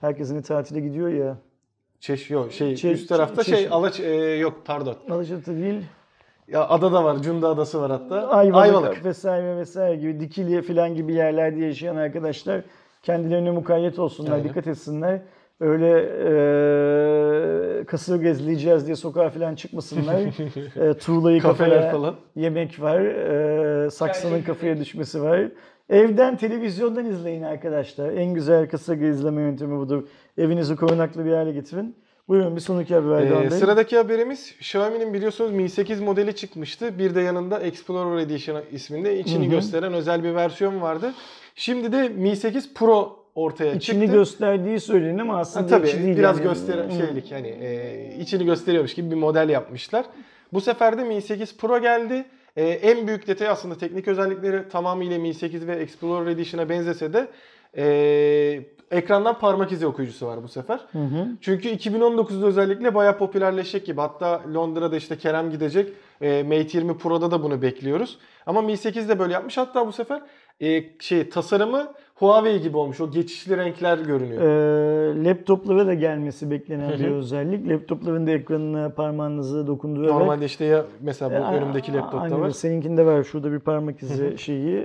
Herkesin 0.00 0.42
tatile 0.42 0.80
gidiyor 0.80 1.08
ya. 1.08 1.36
Çeş 2.00 2.30
yok 2.30 2.52
şey 2.52 2.72
Çe- 2.72 2.92
üst 2.92 3.08
tarafta 3.08 3.42
Çe- 3.42 3.56
şey. 3.56 3.68
Alaç 3.70 4.00
e, 4.00 4.14
yok 4.14 4.62
pardon. 4.64 4.96
Alaçatı 5.10 5.56
değil. 5.56 5.80
Ya 6.48 6.68
ada 6.68 6.92
da 6.92 7.04
var. 7.04 7.16
Cunda 7.22 7.48
adası 7.48 7.80
var 7.80 7.90
hatta. 7.90 8.28
Ayvalık, 8.28 9.04
vesaire 9.04 9.56
vesaire 9.56 9.96
gibi 9.96 10.20
Dikili 10.20 10.62
falan 10.62 10.94
gibi 10.94 11.14
yerlerde 11.14 11.64
yaşayan 11.64 11.96
arkadaşlar 11.96 12.60
kendilerine 13.04 13.50
mukayyet 13.50 13.98
olsunlar, 13.98 14.32
Aynen. 14.32 14.48
dikkat 14.48 14.66
etsinler. 14.66 15.20
Öyle 15.60 15.90
e, 17.80 17.84
kasırga 17.84 18.28
izleyeceğiz 18.28 18.86
diye 18.86 18.96
sokağa 18.96 19.30
falan 19.30 19.54
çıkmasınlar. 19.54 20.20
e, 20.90 20.94
tuğlayı 20.98 21.40
Kafeler 21.40 21.70
kafaya 21.70 21.92
falan. 21.92 22.14
yemek 22.36 22.80
var, 22.80 23.00
e, 23.00 23.90
saksının 23.90 24.42
kafaya 24.42 24.76
düşmesi 24.80 25.22
var. 25.22 25.40
Evden, 25.90 26.36
televizyondan 26.36 27.06
izleyin 27.06 27.42
arkadaşlar. 27.42 28.12
En 28.12 28.34
güzel 28.34 28.68
kasırga 28.68 29.06
izleme 29.06 29.42
yöntemi 29.42 29.78
budur. 29.78 30.02
Evinizi 30.38 30.76
korunaklı 30.76 31.24
bir 31.24 31.32
hale 31.32 31.52
getirin. 31.52 31.96
Buyurun 32.28 32.56
bir 32.56 32.60
sonraki 32.60 32.94
haber 32.94 33.22
Ee, 33.22 33.40
Bey. 33.40 33.50
sıradaki 33.50 33.96
haberimiz 33.96 34.54
Xiaomi'nin 34.60 35.14
biliyorsunuz 35.14 35.50
Mi 35.52 35.68
8 35.68 36.00
modeli 36.00 36.36
çıkmıştı. 36.36 36.98
Bir 36.98 37.14
de 37.14 37.20
yanında 37.20 37.58
Explorer 37.60 38.18
Edition 38.22 38.62
isminde 38.72 39.18
içini 39.18 39.44
Hı 39.44 39.48
hı. 39.48 39.50
gösteren 39.50 39.92
özel 39.92 40.24
bir 40.24 40.34
versiyon 40.34 40.80
vardı. 40.80 41.12
Şimdi 41.54 41.92
de 41.92 42.08
Mi 42.08 42.36
8 42.36 42.74
Pro 42.74 43.16
ortaya 43.34 43.72
İçini 43.72 44.00
çıktı. 44.00 44.16
gösterdiği 44.16 44.80
söyleniyor 44.80 45.18
ama 45.20 45.38
aslında 45.38 45.64
Ha, 45.66 45.68
tabii 45.78 45.88
içi 45.88 46.02
değil. 46.02 46.16
biraz 46.18 46.38
yani. 46.38 46.48
gösteren 46.48 46.90
Hı. 46.90 46.92
şeylik 46.92 47.32
hani 47.32 47.48
e, 47.48 48.16
içini 48.20 48.44
gösteriyormuş 48.44 48.94
gibi 48.94 49.10
bir 49.10 49.16
model 49.16 49.48
yapmışlar. 49.48 50.04
Bu 50.52 50.60
sefer 50.60 50.98
de 50.98 51.04
Mi 51.04 51.22
8 51.22 51.56
Pro 51.56 51.80
geldi. 51.80 52.24
E, 52.56 52.64
en 52.68 53.06
büyük 53.06 53.26
detay 53.26 53.48
aslında 53.48 53.74
teknik 53.78 54.08
özellikleri 54.08 54.68
tamamıyla 54.68 55.18
Mi 55.18 55.34
8 55.34 55.66
ve 55.66 55.76
Explorer 55.76 56.30
Edition'a 56.30 56.68
benzese 56.68 57.12
de 57.12 57.28
e, 57.76 58.62
ekrandan 58.90 59.38
parmak 59.38 59.72
izi 59.72 59.86
okuyucusu 59.86 60.26
var 60.26 60.42
bu 60.42 60.48
sefer. 60.48 60.80
Hı 60.92 60.98
hı. 60.98 61.26
Çünkü 61.40 61.68
2019'da 61.68 62.46
özellikle 62.46 62.94
bayağı 62.94 63.18
popülerleşecek 63.18 63.86
gibi. 63.86 64.00
Hatta 64.00 64.42
Londra'da 64.54 64.96
işte 64.96 65.18
Kerem 65.18 65.50
gidecek. 65.50 65.92
E, 66.20 66.42
Mate 66.42 66.78
20 66.78 66.98
Pro'da 66.98 67.30
da 67.30 67.42
bunu 67.42 67.62
bekliyoruz. 67.62 68.18
Ama 68.46 68.62
Mi 68.62 68.76
8 68.76 69.08
de 69.08 69.18
böyle 69.18 69.32
yapmış. 69.32 69.56
Hatta 69.58 69.86
bu 69.86 69.92
sefer 69.92 70.22
e, 70.60 70.84
şey 71.00 71.28
tasarımı 71.28 71.92
Huawei 72.14 72.60
gibi 72.60 72.76
olmuş. 72.76 73.00
O 73.00 73.10
geçişli 73.10 73.56
renkler 73.56 73.98
görünüyor. 73.98 74.42
Ee, 74.42 75.24
laptoplara 75.24 75.86
da 75.86 75.94
gelmesi 75.94 76.50
beklenen 76.50 76.98
bir 76.98 77.10
özellik. 77.10 77.68
Laptopların 77.68 78.26
da 78.26 78.30
ekranına 78.30 78.88
parmağınızı 78.90 79.66
dokundurarak 79.66 80.14
Normalde 80.14 80.44
işte 80.44 80.64
ya 80.64 80.84
mesela 81.00 81.30
bu 81.30 81.34
Ee, 81.34 81.58
önümdeki 81.58 81.92
laptopta 81.94 82.40
var. 82.40 82.50
Seninkinde 82.50 83.06
var. 83.06 83.22
Şurada 83.24 83.52
bir 83.52 83.58
parmak 83.58 84.02
izi 84.02 84.38
şeyi. 84.38 84.84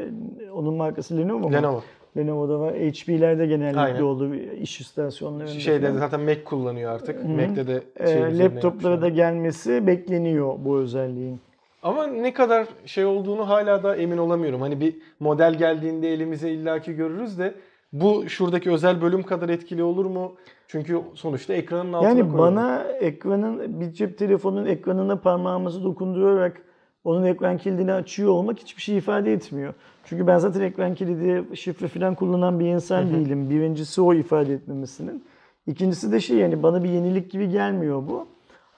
Onun 0.54 0.74
markası 0.74 1.18
Lenovo 1.18 1.40
mu? 1.40 1.54
Lenovo. 1.54 1.84
Lenovo'da 2.18 2.60
var. 2.60 2.74
HP'lerde 2.74 3.46
genellikle 3.48 3.80
Aynen. 3.80 4.02
olur 4.02 4.34
iş 4.62 4.82
istasyonlarında. 4.82 5.60
Şeyde 5.60 5.88
falan. 5.88 6.00
zaten 6.00 6.22
Mac 6.22 6.44
kullanıyor 6.44 6.92
artık. 6.92 7.24
Hı 7.24 7.28
hı. 7.28 7.32
Mac'te 7.32 7.68
de 7.68 7.84
Ee, 7.98 8.08
şey 8.08 8.16
üzerine 8.16 8.44
laptoplara 8.44 9.02
da 9.02 9.10
gelmesi 9.10 9.88
bekleniyor 9.88 10.56
bu 10.66 10.78
özelliğin. 10.78 11.40
Ama 11.84 12.08
ne 12.08 12.34
kadar 12.34 12.68
şey 12.86 13.06
olduğunu 13.06 13.50
hala 13.50 13.84
da 13.84 13.96
emin 13.96 14.18
olamıyorum. 14.18 14.62
Hani 14.62 14.80
bir 14.80 14.96
model 15.20 15.54
geldiğinde 15.58 16.14
elimize 16.14 16.50
illaki 16.52 16.94
görürüz 16.96 17.40
de 17.40 17.54
bu 17.94 18.30
şuradaki 18.30 18.72
özel 18.72 19.02
bölüm 19.02 19.24
kadar 19.24 19.50
etkili 19.50 19.84
olur 19.84 20.06
mu? 20.06 20.36
Çünkü 20.68 21.02
sonuçta 21.14 21.54
ekranın 21.54 21.94
altına 21.94 22.10
Yani 22.10 22.22
koyuyorlar. 22.22 22.56
bana 22.56 22.84
ekranın 22.84 23.82
bir 23.82 23.94
cep 23.94 24.18
telefonunun 24.18 24.66
ekranına 24.66 25.16
parmağımızı 25.16 25.84
dokundurarak 25.84 26.62
onun 27.04 27.24
ekran 27.24 27.58
kilidini 27.58 27.94
açıyor 27.94 28.30
olmak 28.30 28.60
hiçbir 28.60 28.82
şey 28.82 28.98
ifade 28.98 29.34
etmiyor. 29.34 29.74
Çünkü 30.06 30.28
ben 30.28 30.38
zaten 30.38 30.62
ekran 30.62 30.96
kilidi, 30.96 31.58
şifre 31.58 31.88
falan 31.88 32.16
kullanan 32.16 32.60
bir 32.60 32.66
insan 32.66 33.14
değilim. 33.14 33.50
Birincisi 33.50 34.02
o 34.02 34.14
ifade 34.14 34.54
etmemesinin. 34.54 35.24
İkincisi 35.68 36.12
de 36.12 36.20
şey 36.20 36.38
yani 36.38 36.64
bana 36.64 36.84
bir 36.84 36.90
yenilik 36.90 37.32
gibi 37.32 37.50
gelmiyor 37.50 38.04
bu. 38.10 38.28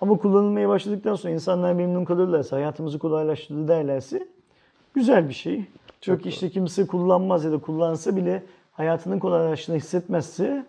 Ama 0.01 0.17
kullanılmaya 0.17 0.69
başladıktan 0.69 1.15
sonra 1.15 1.33
insanlar 1.33 1.73
memnun 1.73 2.05
kalırlarsa, 2.05 2.55
hayatımızı 2.55 2.99
kolaylaştırdı 2.99 3.67
derlerse 3.67 4.27
güzel 4.93 5.29
bir 5.29 5.33
şey. 5.33 5.65
Çok 6.01 6.17
Çok 6.17 6.25
işte 6.25 6.49
kimse 6.49 6.87
kullanmaz 6.87 7.45
ya 7.45 7.51
da 7.51 7.57
kullansa 7.57 8.15
bile 8.15 8.43
hayatının 8.71 9.19
kolaylaştığını 9.19 9.75
hissetmezse 9.77 10.65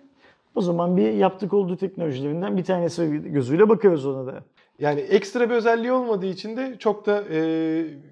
o 0.54 0.60
zaman 0.60 0.96
bir 0.96 1.12
yaptık 1.12 1.52
olduğu 1.52 1.76
teknolojilerinden 1.76 2.56
bir 2.56 2.64
tanesi 2.64 3.22
gözüyle 3.24 3.68
bakarız 3.68 4.06
ona 4.06 4.26
da. 4.26 4.44
Yani 4.78 5.00
ekstra 5.00 5.50
bir 5.50 5.54
özelliği 5.54 5.92
olmadığı 5.92 6.26
için 6.26 6.56
de 6.56 6.76
çok 6.78 7.06
da 7.06 7.24
e, 7.30 7.40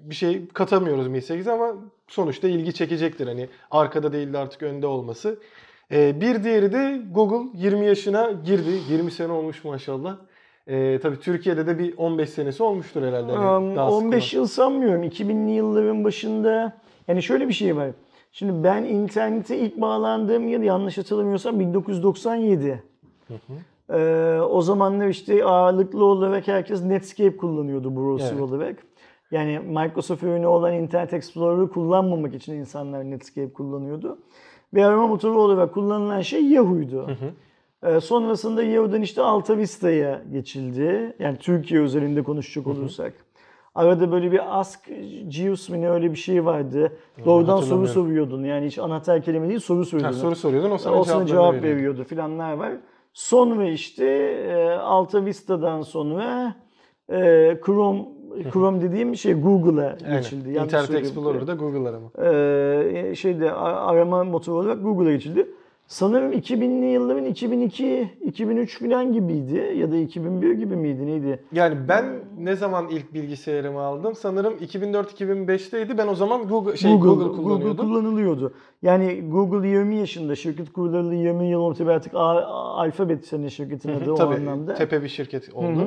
bir 0.03 0.15
şey 0.15 0.47
katamıyoruz 0.47 1.07
Mi 1.07 1.21
8 1.21 1.47
ama 1.47 1.75
sonuçta 2.07 2.47
ilgi 2.47 2.73
çekecektir. 2.73 3.27
Hani 3.27 3.49
arkada 3.71 4.13
değil 4.13 4.33
de 4.33 4.37
artık 4.37 4.63
önde 4.63 4.87
olması. 4.87 5.39
E, 5.91 6.21
bir 6.21 6.43
diğeri 6.43 6.73
de 6.73 7.01
Google 7.11 7.59
20 7.59 7.85
yaşına 7.85 8.31
girdi. 8.31 8.79
20 8.89 9.11
sene 9.11 9.31
olmuş 9.31 9.63
maşallah. 9.63 10.17
E, 10.67 10.99
tabii 10.99 11.19
Türkiye'de 11.19 11.67
de 11.67 11.79
bir 11.79 11.97
15 11.97 12.29
senesi 12.29 12.63
olmuştur 12.63 13.03
herhalde. 13.03 13.31
Um, 13.31 13.75
daha 13.75 13.91
sık 13.91 14.01
15 14.01 14.33
yıl 14.33 14.47
sanmıyorum. 14.47 15.03
2000'li 15.03 15.51
yılların 15.51 16.03
başında 16.03 16.77
yani 17.07 17.23
şöyle 17.23 17.47
bir 17.47 17.53
şey 17.53 17.75
var. 17.75 17.89
Şimdi 18.31 18.63
ben 18.63 18.83
internete 18.83 19.57
ilk 19.57 19.81
bağlandığım 19.81 20.47
yıl 20.47 20.61
yanlış 20.61 20.97
hatırlamıyorsam 20.97 21.59
1997. 21.59 22.83
Ee, 23.89 24.39
o 24.49 24.61
zamanlar 24.61 25.07
işte 25.07 25.45
ağırlıklı 25.45 26.05
olarak 26.05 26.47
herkes 26.47 26.83
Netscape 26.83 27.37
kullanıyordu 27.37 27.95
browser 27.95 28.31
Evet. 28.31 28.41
olarak. 28.41 28.75
Yani 29.31 29.59
Microsoft 29.59 30.23
ürünü 30.23 30.47
olan 30.47 30.73
Internet 30.73 31.13
Explorer'ı 31.13 31.69
kullanmamak 31.69 32.35
için 32.35 32.53
insanlar 32.53 33.03
Netscape 33.03 33.53
kullanıyordu. 33.53 34.17
bir 34.73 34.83
arama 34.83 35.07
motoru 35.07 35.41
olarak 35.41 35.73
kullanılan 35.73 36.21
şey 36.21 36.45
Yahoo'ydu. 36.45 37.07
Hı 37.07 37.11
hı. 37.11 37.31
Ee, 37.83 37.99
sonrasında 37.99 38.63
Yahoo'dan 38.63 39.01
işte 39.01 39.21
Alta 39.21 39.57
Vista'ya 39.57 40.21
geçildi. 40.31 41.15
Yani 41.19 41.37
Türkiye 41.37 41.81
özelinde 41.81 42.23
konuşacak 42.23 42.67
olursak. 42.67 43.13
Arada 43.75 44.11
böyle 44.11 44.31
bir 44.31 44.59
Ask 44.59 44.79
Jeeves 45.29 45.69
mi 45.69 45.81
ne 45.81 45.89
öyle 45.89 46.11
bir 46.11 46.15
şey 46.15 46.45
vardı. 46.45 46.91
Doğrudan 47.25 47.61
soru 47.61 47.87
soruyordun. 47.87 48.43
Yani 48.43 48.65
hiç 48.65 48.79
anahtar 48.79 49.21
kelime 49.21 49.49
değil 49.49 49.59
soru 49.59 49.79
Ha, 49.79 49.85
soruyordun. 49.85 50.17
soru 50.17 50.35
soruyordun 50.35 50.71
o 50.71 50.77
sana, 50.77 50.95
o 50.95 51.03
sana 51.03 51.25
cevap 51.25 51.53
veriyordu. 51.53 51.75
veriyordu 51.77 52.03
filanlar 52.03 52.53
var. 52.53 52.71
Sonra 53.13 53.67
işte 53.67 54.05
e, 54.05 54.69
Alta 54.69 55.25
Vista'dan 55.25 55.81
sonra 55.81 56.55
e, 57.09 57.17
Chrome 57.65 58.05
Chrome 58.53 58.81
dediğim 58.81 59.15
şey 59.15 59.33
Google'a 59.33 59.97
geçildi. 60.15 60.49
Yanlış 60.51 60.73
Internet. 60.73 60.91
Explorer'da 60.91 61.53
Google 61.53 61.89
arama. 61.89 62.11
Ee, 62.31 63.15
şeyde 63.15 63.51
arama 63.53 64.23
motoru 64.23 64.55
olarak 64.55 64.83
Google'a 64.83 65.11
geçildi. 65.11 65.47
Sanırım 65.91 66.31
2000'li 66.31 66.85
yılların 66.85 67.25
2002, 67.25 68.09
2003 68.21 68.79
falan 68.79 69.13
gibiydi 69.13 69.73
ya 69.77 69.91
da 69.91 69.97
2001 69.97 70.51
gibi 70.51 70.75
miydi 70.75 71.05
neydi? 71.07 71.43
Yani 71.51 71.77
ben 71.87 72.05
ne 72.39 72.55
zaman 72.55 72.87
ilk 72.89 73.13
bilgisayarımı 73.13 73.79
aldım? 73.79 74.15
Sanırım 74.15 74.53
2004-2005'teydi. 74.53 75.97
Ben 75.97 76.07
o 76.07 76.15
zaman 76.15 76.47
Google 76.47 76.77
şey 76.77 76.91
Google, 76.97 77.35
kullanıyordum. 77.35 77.77
kullanılıyordu. 77.87 78.53
Yani 78.81 79.23
Google 79.29 79.67
20 79.67 79.95
yaşında 79.95 80.35
şirket 80.35 80.73
kurulalı 80.73 81.15
20 81.15 81.47
yıl 81.47 81.59
oldu 81.59 81.77
tabii 81.77 81.91
artık 81.91 82.13
Alphabet 82.15 83.33
hani 83.33 83.51
şirketin 83.51 83.89
adı 83.89 84.11
o 84.11 84.15
Tabii 84.15 84.35
anlamda. 84.35 84.73
tepe 84.73 85.03
bir 85.03 85.09
şirket 85.09 85.53
oldu. 85.53 85.79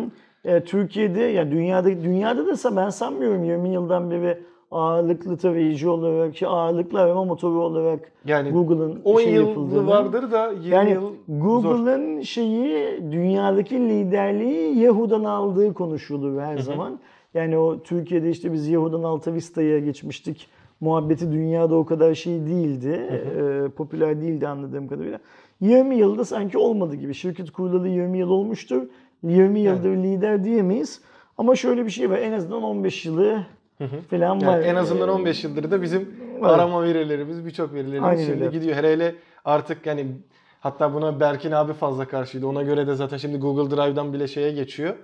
hı. 0.45 0.51
E, 0.51 0.65
Türkiye'de 0.65 1.21
yani 1.21 1.51
dünyada 1.51 1.89
dünyada 1.89 2.47
da 2.47 2.77
ben 2.77 2.91
sanmıyorum 2.91 3.45
20 3.45 3.69
yıldan 3.69 4.11
beri 4.11 4.39
ağırlıklı 4.75 5.37
tarayıcı 5.37 5.93
olarak, 5.93 6.37
şey, 6.37 6.49
ağırlıklı 6.49 7.01
arama 7.01 7.25
motoru 7.25 7.63
olarak 7.63 8.13
Yani 8.27 8.51
Google'ın 8.51 9.01
10 9.05 9.21
şey 9.21 9.33
yapıldığını. 9.33 9.87
vardır 9.87 10.31
da 10.31 10.53
20 10.53 10.69
Yani 10.75 10.91
yıl. 10.91 11.13
Google'ın 11.29 12.21
şeyi 12.21 13.03
dünyadaki 13.13 13.81
liderliği 13.81 14.79
Yahoo'dan 14.79 15.25
aldığı 15.25 15.75
konuşulur 15.75 16.41
her 16.41 16.59
zaman. 16.59 16.99
Yani 17.35 17.59
o 17.59 17.83
Türkiye'de 17.83 18.31
işte 18.31 18.53
biz 18.53 18.69
Yahoo'dan 18.69 19.03
Alta 19.03 19.35
Vista'ya 19.35 19.79
geçmiştik. 19.79 20.49
Muhabbeti 20.81 21.33
dünyada 21.33 21.75
o 21.75 21.87
kadar 21.87 22.15
şey 22.15 22.47
değildi. 22.47 22.89
e, 22.89 23.69
popüler 23.69 24.21
değildi 24.21 24.49
anladığım 24.49 24.89
kadarıyla. 24.89 25.19
20 25.61 25.97
yılda 25.97 26.25
sanki 26.25 26.59
olmadı 26.59 26.95
gibi. 26.97 27.15
Şirket 27.15 27.51
kurulalı 27.51 27.89
20 27.89 28.19
yıl 28.19 28.31
olmuştur. 28.31 28.83
20 29.23 29.61
yıldır 29.61 29.97
lider 29.97 30.45
diyemeyiz. 30.45 31.01
Ama 31.39 31.57
şöyle 31.57 31.85
bir 31.85 31.91
şey 31.91 32.11
var. 32.11 32.19
En 32.19 32.33
azından 32.33 32.63
15 32.63 33.07
yılı 33.07 33.39
falan 34.11 34.47
var. 34.47 34.59
Yani 34.59 34.65
en 34.65 34.75
azından 34.75 35.09
E, 35.09 35.13
15 35.13 35.45
yıldır 35.45 35.71
da 35.71 35.83
bizim 35.83 36.09
Evet. 36.33 36.45
arama 36.45 36.83
verilerimiz, 36.83 37.47
birçok 37.47 37.75
verilerimiz 37.75 38.09
Aynen 38.09 38.25
şimdi 38.25 38.45
öyle. 38.45 38.59
gidiyor. 38.59 38.77
Hele 38.77 38.93
hele 38.93 39.15
artık 39.45 39.87
yani 39.87 40.07
hatta 40.61 40.95
buna 40.95 41.21
Berkin 41.21 41.53
abi 41.53 41.73
fazla 41.73 42.05
karşıydı. 42.09 42.47
Ona 42.47 42.63
göre 42.63 42.87
de 42.87 42.95
zaten 42.95 43.17
şimdi 43.17 43.39
Google 43.39 43.77
Drive'dan 43.77 44.13
bile 44.13 44.29
şeye 44.29 44.51
geçiyor. 44.53 44.95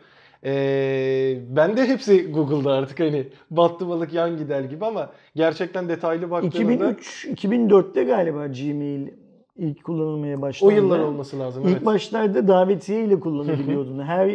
Ee, 0.45 1.39
ben 1.51 1.77
de 1.77 1.87
hepsi 1.89 2.33
Google'da 2.33 2.73
artık 2.73 3.01
hani 3.01 3.27
battı 3.51 3.89
balık 3.89 4.13
yan 4.13 4.37
gider 4.37 4.61
gibi 4.61 4.85
ama 4.85 5.11
gerçekten 5.37 5.89
detaylı 5.89 6.31
baktığında 6.31 6.73
2003 6.73 7.25
2004'te 7.27 8.05
galiba 8.05 8.47
Gmail 8.47 9.09
ilk 9.57 9.85
kullanılmaya 9.85 10.43
başlandı. 10.43 10.75
o 10.75 10.77
yıllar 10.77 10.99
olması 10.99 11.39
lazım. 11.39 11.63
İlk 11.65 11.73
evet. 11.73 11.87
başlarda 11.87 12.49
davetiye 12.49 13.05
ile 13.05 13.21
kullanabiliyordun. 13.21 14.01
Her 14.03 14.31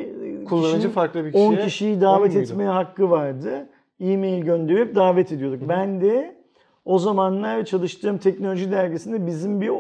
Kullanıcı 0.46 0.90
farklı 0.90 1.26
bir 1.26 1.34
10 1.34 1.50
kişiye 1.50 1.66
kişiyi 1.66 2.02
davet 2.02 2.36
etmeye 2.36 2.70
hakkı 2.70 3.10
vardı. 3.10 3.70
E-mail 4.00 4.44
gönderip 4.46 4.96
davet 4.96 5.32
ediyorduk. 5.32 5.70
Ben 5.70 6.02
de 6.02 6.36
o 6.86 7.00
zamanlar 7.00 7.66
çalıştığım 7.66 8.18
teknoloji 8.18 8.72
dergisinde 8.72 9.28
bizim 9.28 9.62
bir 9.62 9.72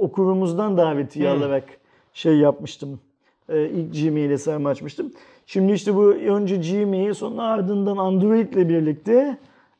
okurumuzdan 0.00 0.76
davetiye 0.76 1.30
Hı. 1.30 1.34
alarak 1.36 1.64
şey 2.12 2.36
yapmıştım. 2.36 3.00
Ee, 3.48 3.64
ilk 3.68 3.94
Gmail 4.02 4.30
hesabımı 4.30 4.68
açmıştım. 4.68 5.12
Şimdi 5.46 5.72
işte 5.72 5.94
bu 5.94 6.12
önce 6.12 6.56
Gmail 6.56 7.12
sonra 7.14 7.42
ardından 7.42 7.96
Android 7.96 8.52
ile 8.52 8.68
birlikte 8.68 9.36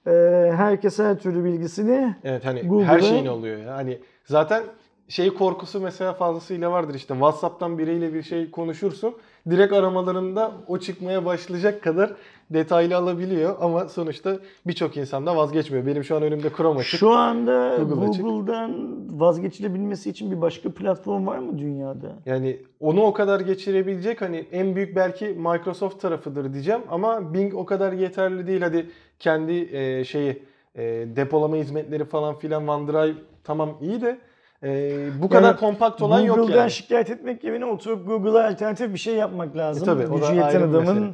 e, 0.06 0.10
herkes 0.56 0.98
her 0.98 1.18
türlü 1.18 1.44
bilgisini 1.44 2.14
Evet 2.24 2.44
hani 2.44 2.60
Google'a- 2.60 2.84
her 2.84 3.00
şeyin 3.00 3.26
oluyor 3.26 3.58
ya. 3.58 3.74
Hani 3.76 3.98
zaten 4.24 4.62
şey 5.08 5.34
korkusu 5.34 5.80
mesela 5.80 6.12
fazlasıyla 6.12 6.70
vardır 6.70 6.94
işte 6.94 7.14
WhatsApp'tan 7.14 7.78
biriyle 7.78 8.14
bir 8.14 8.22
şey 8.22 8.50
konuşursun. 8.50 9.14
Direkt 9.50 9.72
aramalarında 9.72 10.52
o 10.66 10.78
çıkmaya 10.78 11.24
başlayacak 11.24 11.82
kadar 11.82 12.12
detaylı 12.50 12.96
alabiliyor 12.96 13.56
ama 13.60 13.88
sonuçta 13.88 14.38
birçok 14.66 14.96
insan 14.96 15.26
da 15.26 15.36
vazgeçmiyor. 15.36 15.86
Benim 15.86 16.04
şu 16.04 16.16
an 16.16 16.22
önümde 16.22 16.50
Chrome 16.56 16.80
açık. 16.80 17.00
Şu 17.00 17.10
anda 17.10 17.76
Google 17.76 18.08
açık. 18.08 18.24
Google'dan 18.24 18.96
vazgeçilebilmesi 19.20 20.10
için 20.10 20.30
bir 20.30 20.40
başka 20.40 20.72
platform 20.72 21.26
var 21.26 21.38
mı 21.38 21.58
dünyada? 21.58 22.12
Yani 22.26 22.58
onu 22.80 23.02
o 23.02 23.12
kadar 23.12 23.40
geçirebilecek 23.40 24.20
hani 24.20 24.46
en 24.52 24.76
büyük 24.76 24.96
belki 24.96 25.24
Microsoft 25.24 26.00
tarafıdır 26.00 26.52
diyeceğim 26.52 26.80
ama 26.90 27.34
Bing 27.34 27.54
o 27.54 27.64
kadar 27.66 27.92
yeterli 27.92 28.46
değil. 28.46 28.60
Hadi 28.60 28.90
kendi 29.18 29.76
e, 29.76 30.04
şeyi 30.04 30.42
e, 30.74 30.82
depolama 31.16 31.56
hizmetleri 31.56 32.04
falan 32.04 32.34
filan 32.38 32.68
OneDrive 32.68 33.14
tamam 33.44 33.78
iyi 33.80 34.00
de 34.00 34.18
e, 34.62 34.98
bu 35.22 35.28
kadar 35.28 35.48
Yani 35.48 35.56
kompakt 35.56 36.02
olan 36.02 36.20
yok 36.20 36.36
Google'dan 36.36 36.60
yani. 36.60 36.70
şikayet 36.70 37.10
etmek 37.10 37.44
yerine 37.44 37.64
oturup 37.64 38.06
Google'a 38.06 38.46
alternatif 38.48 38.92
bir 38.92 38.98
şey 38.98 39.14
yapmak 39.14 39.56
lazım. 39.56 39.82
E 39.82 39.86
tabii, 39.86 40.12
o 40.12 40.20
Gücü 40.20 40.34
yeten 40.34 40.62
adamın. 40.62 40.94
mesele. 40.94 41.12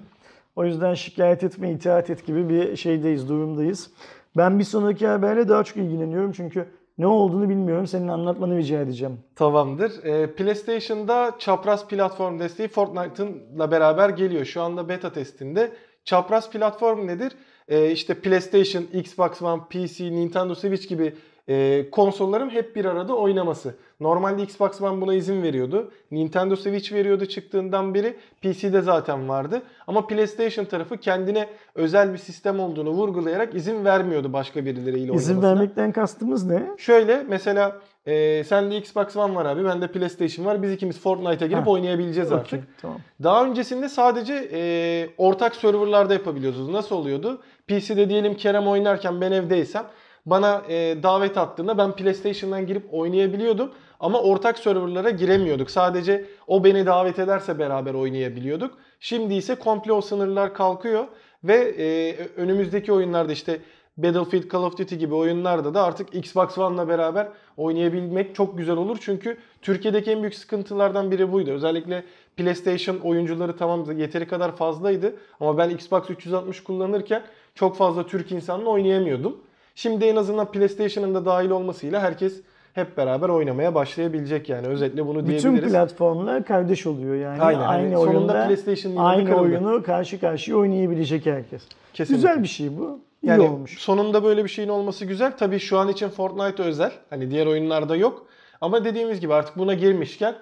O 0.56 0.64
yüzden 0.64 0.94
şikayet 0.94 1.44
etme, 1.44 1.72
itaat 1.72 2.10
et 2.10 2.26
gibi 2.26 2.48
bir 2.48 2.76
şeydeyiz, 2.76 3.28
durumdayız. 3.28 3.90
Ben 4.36 4.58
bir 4.58 4.64
sonraki 4.64 5.06
haberle 5.06 5.48
daha 5.48 5.64
çok 5.64 5.76
ilgileniyorum 5.76 6.32
çünkü 6.32 6.68
ne 6.98 7.06
olduğunu 7.06 7.48
bilmiyorum. 7.48 7.86
Senin 7.86 8.08
anlatmanı 8.08 8.56
rica 8.56 8.80
edeceğim. 8.80 9.18
Tamamdır. 9.36 10.04
Ee, 10.04 10.26
PlayStation'da 10.34 11.30
çapraz 11.38 11.88
platform 11.88 12.38
desteği 12.38 12.68
Fortnite'ınla 12.68 13.70
beraber 13.70 14.08
geliyor. 14.08 14.44
Şu 14.44 14.62
anda 14.62 14.88
beta 14.88 15.12
testinde. 15.12 15.72
Çapraz 16.04 16.50
platform 16.50 17.06
nedir? 17.06 17.32
Ee, 17.68 17.90
işte 17.90 18.14
PlayStation, 18.14 18.82
Xbox 18.92 19.42
One, 19.42 19.62
PC, 19.70 20.04
Nintendo 20.12 20.54
Switch 20.54 20.88
gibi 20.88 21.14
e, 21.48 21.90
konsolların 21.90 22.50
hep 22.50 22.76
bir 22.76 22.84
arada 22.84 23.14
oynaması. 23.16 23.74
Normalde 24.00 24.42
Xbox 24.42 24.80
One 24.82 25.00
buna 25.00 25.14
izin 25.14 25.42
veriyordu. 25.42 25.90
Nintendo 26.10 26.56
Switch 26.56 26.92
veriyordu 26.92 27.26
çıktığından 27.26 27.94
beri. 27.94 28.16
PC'de 28.42 28.80
zaten 28.80 29.28
vardı. 29.28 29.62
Ama 29.86 30.06
PlayStation 30.06 30.64
tarafı 30.64 30.96
kendine 30.96 31.48
özel 31.74 32.12
bir 32.12 32.18
sistem 32.18 32.60
olduğunu 32.60 32.90
vurgulayarak 32.90 33.54
izin 33.54 33.84
vermiyordu 33.84 34.32
başka 34.32 34.64
birileriyle 34.64 35.12
İzin 35.14 35.34
oynamasına. 35.34 35.42
vermekten 35.54 35.92
kastımız 35.92 36.46
ne? 36.46 36.62
Şöyle 36.78 37.22
mesela 37.28 37.76
e, 38.06 38.44
sende 38.44 38.76
Xbox 38.76 39.16
One 39.16 39.34
var 39.34 39.46
abi, 39.46 39.64
bende 39.64 39.86
PlayStation 39.86 40.46
var. 40.46 40.62
Biz 40.62 40.72
ikimiz 40.72 41.00
Fortnite'a 41.00 41.48
girip 41.48 41.66
Ha. 41.66 41.70
oynayabileceğiz 41.70 42.32
artık. 42.32 42.46
Okey, 42.58 42.60
tamam. 42.82 42.98
Daha 43.22 43.44
öncesinde 43.44 43.88
sadece 43.88 44.48
e, 44.52 45.08
ortak 45.18 45.54
serverlarda 45.56 46.12
yapabiliyorsunuz. 46.14 46.68
Nasıl 46.68 46.96
oluyordu? 46.96 47.40
PC'de 47.66 48.08
diyelim 48.08 48.34
Kerem 48.34 48.68
oynarken 48.68 49.20
ben 49.20 49.32
evdeysem 49.32 49.84
bana 50.26 50.62
e, 50.68 51.02
davet 51.02 51.38
attığında 51.38 51.78
ben 51.78 51.92
PlayStation'dan 51.92 52.66
girip 52.66 52.94
oynayabiliyordum. 52.94 53.70
Ama 54.00 54.20
ortak 54.20 54.58
serverlara 54.58 55.10
giremiyorduk. 55.10 55.70
Sadece 55.70 56.24
o 56.46 56.64
beni 56.64 56.86
davet 56.86 57.18
ederse 57.18 57.58
beraber 57.58 57.94
oynayabiliyorduk. 57.94 58.78
Şimdi 59.00 59.34
ise 59.34 59.54
komple 59.54 59.92
o 59.92 60.00
sınırlar 60.00 60.54
kalkıyor 60.54 61.04
ve 61.44 61.74
e, 61.78 62.16
önümüzdeki 62.36 62.92
oyunlarda 62.92 63.32
işte 63.32 63.60
Battlefield, 63.96 64.52
Call 64.52 64.62
of 64.62 64.78
Duty 64.78 64.94
gibi 64.94 65.14
oyunlarda 65.14 65.74
da 65.74 65.82
artık 65.82 66.14
Xbox 66.14 66.58
One'la 66.58 66.88
beraber 66.88 67.28
oynayabilmek 67.56 68.34
çok 68.34 68.58
güzel 68.58 68.76
olur. 68.76 68.98
Çünkü 69.00 69.38
Türkiye'deki 69.62 70.10
en 70.10 70.22
büyük 70.22 70.34
sıkıntılardan 70.34 71.10
biri 71.10 71.32
buydu. 71.32 71.50
Özellikle 71.50 72.04
PlayStation 72.36 72.96
oyuncuları 72.96 73.56
tamam 73.56 73.98
yeteri 73.98 74.28
kadar 74.28 74.56
fazlaydı 74.56 75.16
ama 75.40 75.58
ben 75.58 75.70
Xbox 75.70 76.10
360 76.10 76.62
kullanırken 76.62 77.22
çok 77.54 77.76
fazla 77.76 78.06
Türk 78.06 78.32
insanla 78.32 78.68
oynayamıyordum. 78.70 79.36
Şimdi 79.74 80.04
en 80.04 80.16
azından 80.16 80.50
PlayStation'ın 80.50 81.14
da 81.14 81.24
dahil 81.24 81.50
olmasıyla 81.50 82.00
herkes 82.00 82.40
hep 82.74 82.96
beraber 82.96 83.28
oynamaya 83.28 83.74
başlayabilecek 83.74 84.48
yani. 84.48 84.66
Özetle 84.66 85.06
bunu 85.06 85.26
Bütün 85.26 85.38
diyebiliriz. 85.42 85.72
platformlar 85.72 86.44
kardeş 86.44 86.86
oluyor 86.86 87.14
yani. 87.14 87.42
Aynen, 87.42 87.60
Aynı 87.60 87.94
sonunda 87.96 88.12
oyunda 88.12 89.02
aynı 89.02 89.24
kırıldı. 89.24 89.40
oyunu 89.40 89.82
karşı 89.82 90.20
karşıya 90.20 90.56
oynayabilecek 90.56 91.26
herkes. 91.26 91.62
Kesinlikle. 91.94 92.16
Güzel 92.28 92.42
bir 92.42 92.48
şey 92.48 92.78
bu. 92.78 93.00
İyi 93.22 93.26
Yani 93.28 93.42
olmuş. 93.42 93.78
sonunda 93.78 94.24
böyle 94.24 94.44
bir 94.44 94.48
şeyin 94.48 94.68
olması 94.68 95.04
güzel. 95.04 95.36
Tabii 95.36 95.58
şu 95.58 95.78
an 95.78 95.88
için 95.88 96.08
Fortnite 96.08 96.62
özel. 96.62 96.92
Hani 97.10 97.30
diğer 97.30 97.46
oyunlarda 97.46 97.96
yok. 97.96 98.26
Ama 98.60 98.84
dediğimiz 98.84 99.20
gibi 99.20 99.34
artık 99.34 99.58
buna 99.58 99.74
girmişken 99.74 100.34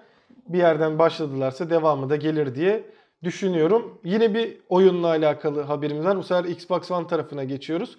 bir 0.48 0.58
yerden 0.58 0.98
başladılarsa 0.98 1.70
devamı 1.70 2.10
da 2.10 2.16
gelir 2.16 2.54
diye 2.54 2.82
düşünüyorum. 3.22 3.98
Yine 4.04 4.34
bir 4.34 4.56
oyunla 4.68 5.06
alakalı 5.06 5.60
haberimiz 5.62 6.04
var. 6.04 6.16
Bu 6.16 6.22
sefer 6.22 6.44
Xbox 6.44 6.90
One 6.90 7.06
tarafına 7.06 7.44
geçiyoruz. 7.44 7.96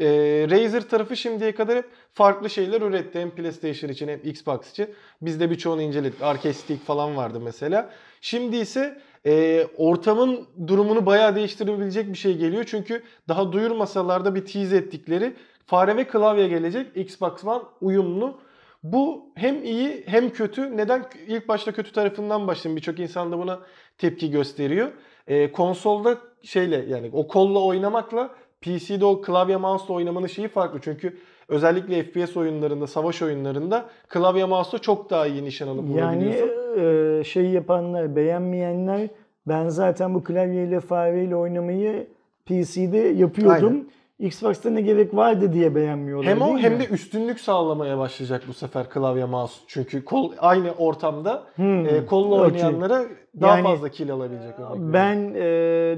Ee, 0.00 0.06
Razer 0.50 0.88
tarafı 0.88 1.16
şimdiye 1.16 1.54
kadar 1.54 1.76
hep 1.76 1.84
farklı 2.12 2.50
şeyler 2.50 2.80
üretti. 2.80 3.20
Hem 3.20 3.30
PlayStation 3.30 3.90
için 3.90 4.08
hem 4.08 4.20
Xbox 4.24 4.70
için. 4.70 4.88
Biz 5.22 5.40
de 5.40 5.50
birçoğunu 5.50 5.82
inceledik. 5.82 6.22
Arcade 6.22 6.52
Stick 6.52 6.86
falan 6.86 7.16
vardı 7.16 7.40
mesela. 7.40 7.90
Şimdi 8.20 8.56
ise 8.56 9.00
e, 9.26 9.66
ortamın 9.76 10.46
durumunu 10.66 11.06
bayağı 11.06 11.36
değiştirebilecek 11.36 12.08
bir 12.08 12.18
şey 12.18 12.36
geliyor. 12.36 12.64
Çünkü 12.64 13.02
daha 13.28 13.52
duyurmasalar 13.52 14.24
da 14.24 14.34
bir 14.34 14.44
tease 14.44 14.76
ettikleri 14.76 15.34
fare 15.66 15.96
ve 15.96 16.04
klavye 16.06 16.48
gelecek. 16.48 16.96
Xbox 16.96 17.44
One 17.44 17.62
uyumlu. 17.80 18.38
Bu 18.82 19.26
hem 19.34 19.64
iyi 19.64 20.04
hem 20.06 20.30
kötü. 20.30 20.76
Neden? 20.76 21.04
İlk 21.26 21.48
başta 21.48 21.72
kötü 21.72 21.92
tarafından 21.92 22.46
başlayayım. 22.46 22.76
Birçok 22.76 22.98
insan 22.98 23.32
da 23.32 23.38
buna 23.38 23.60
tepki 23.98 24.30
gösteriyor. 24.30 24.88
Ee, 25.26 25.52
konsolda 25.52 26.18
şeyle 26.42 26.84
yani 26.88 27.10
o 27.12 27.28
kolla 27.28 27.64
oynamakla 27.64 28.30
PC'de 28.60 29.04
o 29.04 29.22
klavye 29.22 29.56
mouse'la 29.56 29.94
oynamanın 29.94 30.26
şeyi 30.26 30.48
farklı. 30.48 30.78
Çünkü 30.82 31.16
özellikle 31.48 32.02
FPS 32.02 32.36
oyunlarında, 32.36 32.86
savaş 32.86 33.22
oyunlarında 33.22 33.86
klavye 34.08 34.44
mouse'la 34.44 34.78
çok 34.78 35.10
daha 35.10 35.26
iyi 35.26 35.44
nişan 35.44 35.68
alıp 35.68 35.84
Yani 35.96 36.34
e, 36.76 37.24
şey 37.24 37.44
yapanlar, 37.46 38.16
beğenmeyenler 38.16 39.08
ben 39.48 39.68
zaten 39.68 40.14
bu 40.14 40.24
klavyeyle 40.24 40.80
fareyle 40.80 41.36
oynamayı 41.36 42.06
PC'de 42.46 42.98
yapıyordum. 42.98 43.86
Xbox'ta 44.24 44.70
ne 44.70 44.80
gerek 44.80 45.14
vardı 45.16 45.52
diye 45.52 45.74
beğenmiyorlar. 45.74 46.30
Hem 46.30 46.42
o 46.42 46.46
değil 46.46 46.58
hem 46.58 46.72
mi? 46.72 46.80
de 46.80 46.86
üstünlük 46.86 47.40
sağlamaya 47.40 47.98
başlayacak 47.98 48.42
bu 48.48 48.52
sefer 48.52 48.88
klavye 48.90 49.24
mouse. 49.24 49.54
Çünkü 49.66 50.04
kol 50.04 50.32
aynı 50.38 50.72
ortamda 50.72 51.42
Hmm, 51.56 51.86
e, 51.86 52.06
kolla 52.06 52.34
okey. 52.34 52.44
oynayanlara 52.44 53.02
daha 53.40 53.56
Yani 53.56 53.62
fazla 53.62 53.88
kill 53.88 54.12
alabilecek. 54.12 54.44
örnek 54.58 54.60
veriyorum. 54.60 54.92
Ben 54.92 55.16
e, 55.34 55.40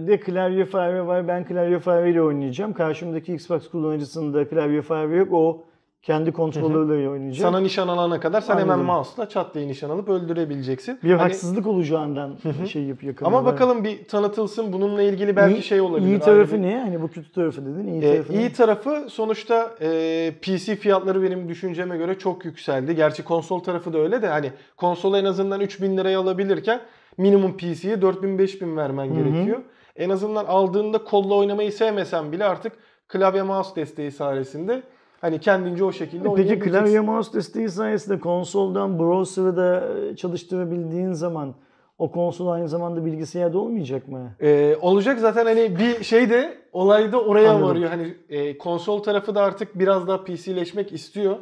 de 0.09 0.21
klavye 0.21 0.65
fare 0.65 1.07
var. 1.07 1.29
Ben 1.29 1.45
klavye 1.45 1.79
fareyle 1.79 2.23
oynayacağım. 2.23 2.73
Karşımdaki 2.73 3.33
Xbox 3.35 3.69
kullanıcısında 3.71 4.49
klavye 4.49 4.83
fare 4.83 5.17
yok. 5.17 5.29
O 5.33 5.65
kendi 6.07 6.33
kontrolörleriyle 6.33 7.09
oynayacak. 7.09 7.43
sana 7.43 7.61
nişan 7.61 7.89
alana 7.89 8.21
kadar 8.21 8.41
sen 8.41 8.55
hemen 8.55 8.63
Anladım. 8.69 8.87
mouse'la 8.87 9.29
çat 9.29 9.55
diye 9.55 9.69
nişan 9.69 9.91
alıp 9.91 10.09
öldürebileceksin. 10.09 10.99
bir 11.03 11.11
Hani- 11.11 11.21
haksızlık 11.23 11.67
olacağından 11.67 12.35
şey 12.73 12.83
yapıyor. 12.83 13.15
ama 13.25 13.45
bakalım 13.45 13.85
bir 13.85 14.05
tanıtılsın. 14.05 14.73
Bununla 14.73 15.03
ilgili 15.03 15.37
belki 15.37 15.59
İyi- 15.59 15.63
şey 15.63 15.81
olabilir. 15.81 16.07
İyi 16.09 16.19
tarafı 16.21 16.63
ne? 16.63 16.81
Hani 16.81 17.03
bu 17.03 17.09
kötü 17.09 17.33
tarafı 17.33 17.67
dedin. 17.67 17.87
İyi 17.87 18.03
Ee, 18.03 18.13
tarafı 18.15 18.33
ne? 18.33 18.37
iyi 18.41 18.53
tarafı 18.53 19.07
sonuçta 19.11 19.75
e, 19.81 20.33
PC 20.43 20.77
fiyatları 20.77 21.23
benim 21.23 21.49
düşünceme 21.49 21.97
göre 21.97 22.19
çok 22.19 22.45
yükseldi. 22.45 22.97
Gerçi 22.97 23.25
konsol 23.25 23.59
tarafı 23.61 23.93
da 23.93 23.99
öyle 23.99 24.23
de 24.23 24.29
hani 24.29 24.53
konsolu 24.77 25.17
en 25.19 25.25
azından 25.25 25.61
3000 25.61 25.97
liraya 25.97 26.21
alabilirken 26.21 26.81
minimum 27.19 27.57
PC'ye 27.57 28.03
4000-5000 28.03 28.77
vermen 28.77 29.07
hı. 29.11 29.15
gerekiyor. 29.15 29.59
En 29.97 30.11
azından 30.11 30.45
aldığında 30.45 30.99
kolla 31.05 31.35
oynamayı 31.35 31.73
sevmesen 31.73 32.33
bile 32.33 32.45
artık 32.45 32.73
klavye 33.09 33.43
mouse 33.43 33.77
desteği 33.77 34.11
sayesinde 34.11 34.83
hani 35.21 35.41
kendince 35.41 35.85
o 35.85 35.93
şekilde 35.93 36.35
Peki 36.35 36.59
klavye 36.59 37.01
mouse 37.01 37.33
desteği 37.33 37.69
sayesinde 37.69 38.21
konsoldan 38.21 38.99
browser'ı 38.99 39.57
da 39.57 39.89
e, 39.99 40.17
çalıştırabildiğin 40.17 41.13
zaman 41.13 41.55
o 41.99 42.11
konsol 42.11 42.49
aynı 42.49 42.69
zamanda 42.69 43.05
bilgisayarda 43.05 43.59
olmayacak 43.59 44.09
mı? 44.09 44.31
Ee, 44.41 44.77
olacak 44.81 45.19
zaten 45.19 45.45
hani 45.47 45.79
bir 45.79 46.05
şey 46.05 46.31
de 46.31 46.59
olay 46.73 47.13
da 47.13 47.23
oraya 47.23 47.51
Anladım. 47.51 47.69
varıyor. 47.69 47.91
Hani 47.91 48.15
e, 48.29 48.59
konsol 48.59 49.03
tarafı 49.03 49.35
da 49.35 49.43
artık 49.43 49.79
biraz 49.79 50.09
daha 50.09 50.25
PC'leşmek 50.25 50.93
istiyor. 50.93 51.37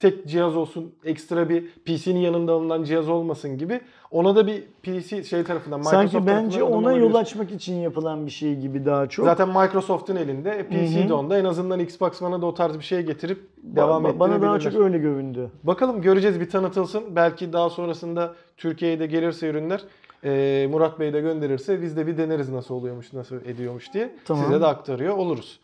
Tek 0.00 0.26
cihaz 0.26 0.56
olsun, 0.56 0.94
ekstra 1.04 1.48
bir 1.48 1.70
PC'nin 1.84 2.18
yanında 2.20 2.52
alınan 2.52 2.84
cihaz 2.84 3.08
olmasın 3.08 3.58
gibi. 3.58 3.80
Ona 4.10 4.36
da 4.36 4.46
bir 4.46 4.62
PC 4.82 5.24
şey 5.24 5.44
tarafından 5.44 5.80
Microsoft 5.80 6.12
Sanki 6.12 6.26
bence 6.26 6.62
ona 6.62 6.92
yol 6.92 7.14
açmak 7.14 7.50
için 7.52 7.74
yapılan 7.74 8.26
bir 8.26 8.30
şey 8.30 8.56
gibi 8.56 8.84
daha 8.84 9.06
çok. 9.06 9.24
Zaten 9.24 9.48
Microsoft'un 9.48 10.16
elinde, 10.16 10.50
e, 10.50 10.62
PC 10.66 11.08
de 11.08 11.12
onda. 11.14 11.38
En 11.38 11.44
azından 11.44 11.80
Xbox 11.80 12.22
One'a 12.22 12.42
da 12.42 12.46
o 12.46 12.54
tarz 12.54 12.78
bir 12.78 12.84
şey 12.84 13.02
getirip 13.02 13.48
devam 13.62 14.04
Ba- 14.04 14.18
Bana 14.18 14.42
daha 14.42 14.60
çok 14.60 14.74
öyle 14.74 14.98
göründü. 14.98 15.50
Bakalım 15.62 16.02
göreceğiz 16.02 16.40
bir 16.40 16.50
tanıtılsın. 16.50 17.16
Belki 17.16 17.52
daha 17.52 17.70
sonrasında 17.70 18.34
Türkiye'ye 18.56 19.00
de 19.00 19.06
gelirse 19.06 19.48
ürünler 19.48 19.84
e, 20.24 20.66
Murat 20.70 21.00
Bey 21.00 21.12
de 21.12 21.20
gönderirse 21.20 21.82
biz 21.82 21.96
de 21.96 22.06
bir 22.06 22.16
deneriz 22.16 22.48
nasıl 22.50 22.74
oluyormuş, 22.74 23.12
nasıl 23.12 23.36
ediyormuş 23.36 23.94
diye. 23.94 24.14
Tamam. 24.24 24.44
Size 24.44 24.60
de 24.60 24.66
aktarıyor 24.66 25.16
oluruz. 25.16 25.60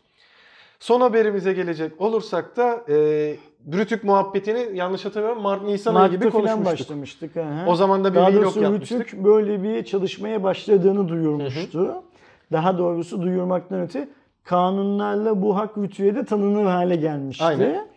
Son 0.79 1.01
haberimize 1.01 1.53
gelecek 1.53 2.01
olursak 2.01 2.57
da 2.57 2.83
e, 2.89 3.35
Rütük 3.73 4.03
muhabbetini 4.03 4.77
yanlış 4.77 5.05
hatırlamıyorum 5.05 5.43
Mart 5.43 5.63
Nisan 5.63 5.95
ayı 5.95 6.11
gibi 6.11 6.29
konuşmuştuk. 6.29 6.65
başlamıştık. 6.65 7.37
aha. 7.37 7.65
O 7.67 7.75
zaman 7.75 8.03
da 8.03 8.11
bir 8.11 8.15
Daha 8.15 8.33
vlog 8.33 8.57
yapmıştık. 8.57 8.99
Rütük 8.99 9.23
böyle 9.23 9.63
bir 9.63 9.85
çalışmaya 9.85 10.43
başladığını 10.43 11.09
duyurmuştu. 11.09 12.03
Daha 12.51 12.77
doğrusu 12.77 13.21
duyurmaktan 13.21 13.81
öte 13.81 14.07
kanunlarla 14.43 15.41
bu 15.41 15.57
hak 15.57 15.77
Rütük'e 15.77 16.15
de 16.15 16.25
tanınır 16.25 16.65
hale 16.65 16.95
gelmişti. 16.95 17.43
Aynen. 17.43 17.87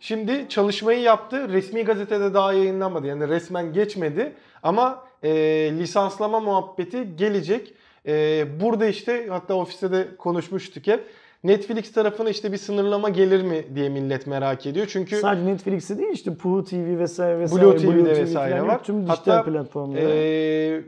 Şimdi 0.00 0.46
çalışmayı 0.48 1.00
yaptı. 1.00 1.48
Resmi 1.48 1.84
gazetede 1.84 2.34
daha 2.34 2.52
yayınlanmadı. 2.52 3.06
Yani 3.06 3.28
resmen 3.28 3.72
geçmedi. 3.72 4.32
Ama 4.62 5.04
e, 5.22 5.30
lisanslama 5.78 6.40
muhabbeti 6.40 7.16
gelecek. 7.16 7.74
E, 8.06 8.44
burada 8.60 8.86
işte 8.86 9.26
hatta 9.30 9.54
ofiste 9.54 9.92
de 9.92 10.08
konuşmuştuk 10.18 10.86
hep. 10.86 11.04
Netflix 11.44 11.92
tarafına 11.92 12.30
işte 12.30 12.52
bir 12.52 12.56
sınırlama 12.56 13.08
gelir 13.08 13.42
mi 13.42 13.64
diye 13.74 13.88
millet 13.88 14.26
merak 14.26 14.66
ediyor. 14.66 14.86
Çünkü 14.90 15.16
Sadece 15.16 15.46
Netflix'te 15.46 15.98
değil 15.98 16.10
işte 16.12 16.34
Puhu 16.34 16.64
TV 16.64 16.98
vesaire 16.98 17.38
vesaire. 17.38 17.64
Blue 17.64 17.76
TV'de 17.76 18.14
TV 18.14 18.20
vesaire 18.20 18.62
var. 18.62 18.84
Tüm 18.84 18.96
dijital 19.06 19.32
Hatta, 19.36 19.44
platformlarda. 19.44 20.00
e, 20.00 20.82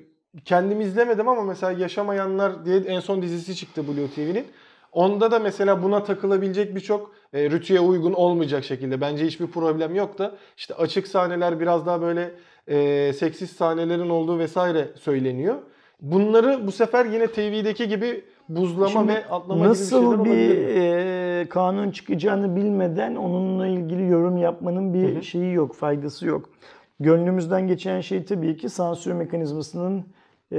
kendim 0.44 0.80
izlemedim 0.80 1.28
ama 1.28 1.42
mesela 1.42 1.72
Yaşamayanlar 1.72 2.64
diye 2.64 2.76
en 2.76 3.00
son 3.00 3.22
dizisi 3.22 3.56
çıktı 3.56 3.88
Blue 3.88 4.08
TV'nin. 4.14 4.46
Onda 4.92 5.30
da 5.30 5.38
mesela 5.38 5.82
buna 5.82 6.04
takılabilecek 6.04 6.74
birçok 6.74 7.12
e, 7.32 7.50
rütüye 7.50 7.80
uygun 7.80 8.12
olmayacak 8.12 8.64
şekilde. 8.64 9.00
Bence 9.00 9.26
hiçbir 9.26 9.46
problem 9.46 9.94
yok 9.94 10.18
da 10.18 10.34
işte 10.56 10.74
açık 10.74 11.08
sahneler 11.08 11.60
biraz 11.60 11.86
daha 11.86 12.02
böyle 12.02 12.30
e, 12.68 13.12
seksist 13.12 13.56
sahnelerin 13.56 14.10
olduğu 14.10 14.38
vesaire 14.38 14.88
söyleniyor. 15.00 15.54
Bunları 16.00 16.66
bu 16.66 16.72
sefer 16.72 17.04
yine 17.04 17.26
TV'deki 17.26 17.88
gibi 17.88 18.24
buzlama 18.56 18.88
Şimdi 18.88 19.08
ve 19.08 19.26
atlama 19.26 19.54
gibi 19.54 19.64
bir 19.64 19.70
Nasıl 19.70 20.24
bir 20.24 20.58
e, 20.58 21.48
kanun 21.48 21.90
çıkacağını 21.90 22.56
bilmeden 22.56 23.16
onunla 23.16 23.66
ilgili 23.66 24.06
yorum 24.06 24.36
yapmanın 24.36 24.94
bir 24.94 25.14
Hı 25.14 25.18
hı. 25.18 25.22
şeyi 25.22 25.52
yok, 25.52 25.74
faydası 25.74 26.26
yok. 26.26 26.48
Gönlümüzden 27.00 27.68
geçen 27.68 28.00
şey 28.00 28.24
tabii 28.24 28.56
ki 28.56 28.68
sansür 28.68 29.12
mekanizmasının, 29.12 30.04
e, 30.52 30.56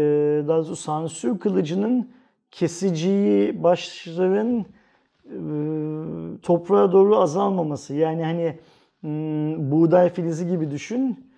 daha 0.47 0.57
doğrusu 0.57 0.75
sansür 0.75 1.39
kılıcının 1.39 2.09
kesiciyi 2.51 3.63
başların 3.63 4.65
e, 5.25 5.37
toprağa 6.41 6.91
doğru 6.91 7.17
azalmaması. 7.17 7.93
Yani 7.93 8.23
hani 8.23 8.59
hmm, 9.01 9.71
buğday 9.71 10.09
filizi 10.09 10.47
gibi 10.47 10.71
düşün. 10.71 11.30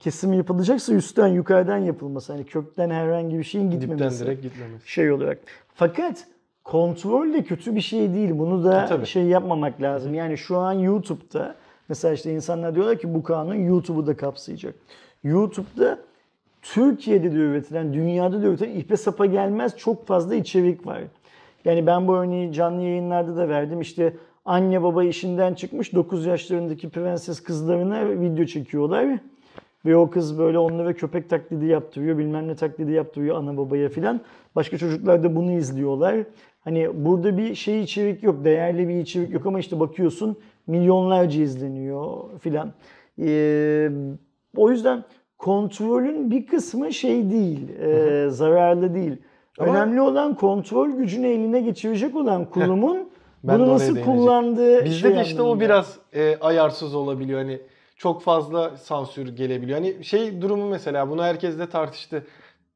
Kesim 0.00 0.32
yapılacaksa 0.32 0.94
üstten 0.94 1.26
yukarıdan 1.28 1.76
yapılması. 1.78 2.32
Hani 2.32 2.44
kökten 2.44 2.90
herhangi 2.90 3.38
bir 3.38 3.44
şeyin 3.44 3.70
Dipten 3.72 3.80
gitmemesi 3.90 4.24
direkt 4.24 4.42
gitmemesi. 4.42 4.90
şey 4.92 5.12
olarak. 5.12 5.38
Fakat 5.74 6.24
kontrol 6.64 7.32
de 7.32 7.44
kötü 7.44 7.74
bir 7.76 7.80
şey 7.80 8.14
değil. 8.14 8.30
Bunu 8.38 8.64
da 8.64 8.82
E, 8.84 8.86
tabii. 8.86 9.06
şey 9.06 9.22
yapmamak 9.24 9.82
lazım. 9.82 10.14
Yani 10.14 10.38
şu 10.38 10.56
an 10.58 10.72
YouTube'da 10.72 11.54
mesela 11.88 12.14
işte 12.14 12.34
insanlar 12.34 12.74
diyorlar 12.74 12.98
ki 12.98 13.14
bu 13.14 13.22
kanun 13.22 13.54
YouTube'u 13.54 14.06
da 14.06 14.16
kapsayacak. 14.16 14.74
YouTube'da 15.24 15.98
Türkiye'de 16.62 17.32
de 17.32 17.36
üretilen, 17.36 17.94
dünyada 17.94 18.42
da 18.42 18.46
üretilen 18.46 18.74
ipe 18.80 18.96
sapa 18.96 19.26
gelmez 19.26 19.76
çok 19.76 20.06
fazla 20.06 20.34
içerik 20.34 20.86
var. 20.86 21.00
Yani 21.64 21.86
ben 21.86 22.08
bu 22.08 22.16
örneği 22.16 22.52
canlı 22.52 22.82
yayınlarda 22.82 23.36
da 23.36 23.48
verdim. 23.48 23.80
İşte 23.80 24.12
anne 24.44 24.82
baba 24.82 25.04
işinden 25.04 25.54
çıkmış 25.54 25.94
9 25.94 26.26
yaşlarındaki 26.26 26.88
prenses 26.88 27.40
kızlarına 27.42 28.20
video 28.20 28.44
çekiyorlar. 28.44 29.18
Ve 29.86 29.96
o 29.96 30.10
kız 30.10 30.38
böyle 30.38 30.58
onlara 30.58 30.92
köpek 30.92 31.30
taklidi 31.30 31.66
yaptırıyor, 31.66 32.18
bilmem 32.18 32.48
ne 32.48 32.54
taklidi 32.56 32.92
yaptırıyor 32.92 33.36
ana 33.36 33.56
babaya 33.56 33.88
filan. 33.88 34.20
Başka 34.56 34.78
çocuklar 34.78 35.22
da 35.22 35.36
bunu 35.36 35.52
izliyorlar. 35.52 36.16
Hani 36.60 37.04
burada 37.04 37.38
bir 37.38 37.54
şey 37.54 37.82
içerik 37.82 38.22
yok, 38.22 38.44
değerli 38.44 38.88
bir 38.88 38.94
içerik 39.00 39.32
yok 39.32 39.46
ama 39.46 39.58
işte 39.58 39.80
bakıyorsun 39.80 40.36
milyonlarca 40.66 41.42
izleniyor 41.42 42.38
filan. 42.40 42.72
Ee, 43.20 43.90
o 44.56 44.70
yüzden 44.70 45.04
kontrolün 45.38 46.30
bir 46.30 46.46
kısmı 46.46 46.92
şey 46.92 47.30
değil, 47.30 47.78
e, 47.78 48.26
zararlı 48.30 48.94
değil. 48.94 49.16
Ama- 49.58 49.70
Önemli 49.72 50.00
olan 50.00 50.34
kontrol 50.34 50.90
gücünü 50.90 51.26
eline 51.26 51.60
geçirecek 51.60 52.16
olan 52.16 52.44
kurumun 52.44 52.98
bunu 53.42 53.68
nasıl 53.68 54.00
kullandığı 54.00 54.84
Bizde 54.84 55.08
şey 55.08 55.16
de 55.16 55.22
işte 55.22 55.42
o 55.42 55.44
anlamında. 55.44 55.64
biraz 55.64 55.98
e, 56.14 56.36
ayarsız 56.40 56.94
olabiliyor. 56.94 57.38
Hani 57.40 57.58
çok 57.96 58.22
fazla 58.22 58.76
sansür 58.76 59.36
gelebiliyor. 59.36 59.78
Hani 59.78 60.04
şey 60.04 60.42
durumu 60.42 60.68
mesela 60.68 61.10
bunu 61.10 61.22
herkes 61.22 61.58
de 61.58 61.68
tartıştı. 61.68 62.26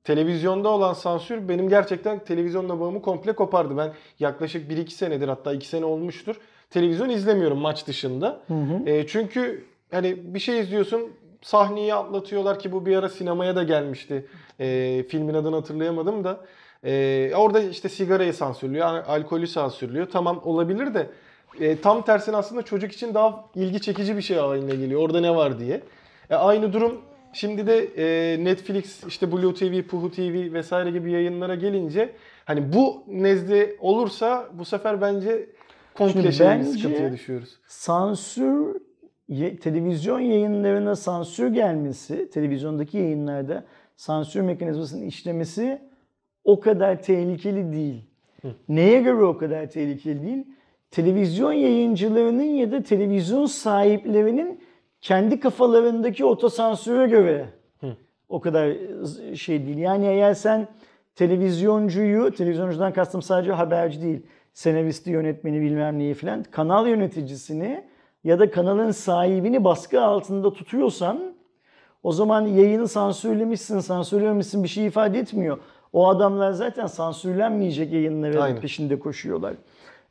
Televizyonda 0.04 0.68
olan 0.68 0.92
sansür 0.92 1.48
benim 1.48 1.68
gerçekten 1.68 2.18
televizyonla 2.18 2.80
bağımı 2.80 3.02
komple 3.02 3.33
kopardı. 3.33 3.76
Ben 3.76 3.92
yaklaşık 4.18 4.70
1-2 4.70 4.90
senedir 4.90 5.28
hatta 5.28 5.52
2 5.52 5.68
sene 5.68 5.85
olmuştur. 5.85 6.37
Televizyon 6.70 7.09
izlemiyorum 7.09 7.59
maç 7.59 7.87
dışında. 7.87 8.40
Hı 8.46 8.54
hı. 8.54 8.88
E, 8.90 9.06
çünkü 9.06 9.64
hani 9.90 10.35
bir 10.35 10.38
şey 10.38 10.61
izliyorsun 10.61 11.11
sahneyi 11.42 11.94
atlatıyorlar 11.94 12.59
ki 12.59 12.72
bu 12.72 12.87
bir 12.87 12.96
ara 12.96 13.09
sinemaya 13.09 13.56
da 13.56 13.62
gelmişti. 13.62 14.26
E, 14.61 15.04
filmin 15.09 15.35
adını 15.35 15.56
hatırlayamadım 15.56 16.24
da. 16.24 16.40
E, 16.85 17.33
orada 17.37 17.61
işte 17.61 17.88
sigarayı 17.88 18.35
sansürlüyor, 18.35 18.87
al- 18.87 19.04
alkolü 19.06 19.46
sansürlüyor. 19.46 20.06
Tamam 20.11 20.40
olabilir 20.44 20.94
de 20.94 21.11
e, 21.60 21.76
tam 21.80 22.02
tersine 22.04 22.36
aslında 22.36 22.62
çocuk 22.62 22.92
için 22.92 23.14
daha 23.14 23.44
ilgi 23.54 23.80
çekici 23.80 24.16
bir 24.16 24.22
şey 24.22 24.36
haline 24.36 24.74
geliyor. 24.74 25.00
Orada 25.02 25.20
ne 25.20 25.34
var 25.34 25.58
diye. 25.58 25.80
E, 26.30 26.34
aynı 26.34 26.72
durum 26.72 27.00
şimdi 27.32 27.66
de 27.66 27.78
e, 27.96 28.44
Netflix, 28.44 29.04
işte 29.04 29.32
Blue 29.32 29.54
TV, 29.54 29.82
Puhu 29.82 30.10
TV 30.10 30.52
vesaire 30.52 30.90
gibi 30.90 31.12
yayınlara 31.12 31.54
gelince 31.54 32.12
hani 32.44 32.72
bu 32.72 33.04
nezle 33.08 33.76
olursa 33.80 34.48
bu 34.52 34.64
sefer 34.64 35.00
bence 35.00 35.46
komple 35.94 36.32
şey 36.32 36.46
sıkıntıya 36.64 37.12
düşüyoruz. 37.12 37.58
sansür 37.66 38.76
ye- 39.28 39.56
televizyon 39.56 40.20
yayınlarına 40.20 40.96
sansür 40.96 41.48
gelmesi, 41.48 42.30
televizyondaki 42.30 42.98
yayınlarda 42.98 43.64
sansür 43.96 44.40
mekanizmasının 44.40 45.06
işlemesi 45.06 45.82
o 46.44 46.60
kadar 46.60 47.02
tehlikeli 47.02 47.72
değil. 47.72 48.04
Neye 48.68 49.00
göre 49.02 49.22
o 49.24 49.38
kadar 49.38 49.70
tehlikeli 49.70 50.22
değil? 50.22 50.44
Televizyon 50.90 51.53
yayıncılarının 51.53 52.42
ya 52.42 52.72
da 52.72 52.83
televizyon 52.83 53.46
sahiplerinin 53.46 54.61
kendi 55.00 55.40
kafalarındaki 55.40 56.24
otosansüre 56.24 57.07
göre 57.07 57.48
o 58.29 58.40
kadar 58.40 58.76
şey 59.35 59.66
değil. 59.66 59.79
Yani 59.79 60.07
eğer 60.07 60.35
sen 60.35 60.68
televizyoncuyu, 61.14 62.35
televizyoncudan 62.35 62.92
kastım 62.92 63.22
sadece 63.22 63.53
haberci 63.53 64.03
değil, 64.03 64.22
senaristi, 64.53 65.11
yönetmeni 65.11 65.61
bilmem 65.61 65.98
neyi 65.98 66.14
filan, 66.14 66.42
kanal 66.42 66.87
yöneticisini 66.87 67.85
ya 68.24 68.38
da 68.38 68.50
kanalın 68.50 68.90
sahibini 68.90 69.64
baskı 69.64 70.00
altında 70.00 70.53
tutuyorsan 70.53 71.35
o 72.03 72.12
zaman 72.12 72.46
yayını 72.46 72.88
sansürlemişsin, 72.88 73.81
sansürlememişsin 73.81 74.62
bir 74.62 74.68
şey 74.68 74.87
ifade 74.87 75.18
etmiyor. 75.18 75.59
O 75.92 76.09
adamlar 76.09 76.53
zaten 76.53 76.87
sansürlenmeyecek 76.87 77.92
yayınların 77.92 78.40
Aynen. 78.40 78.61
peşinde 78.61 78.98
koşuyorlar. 78.98 79.55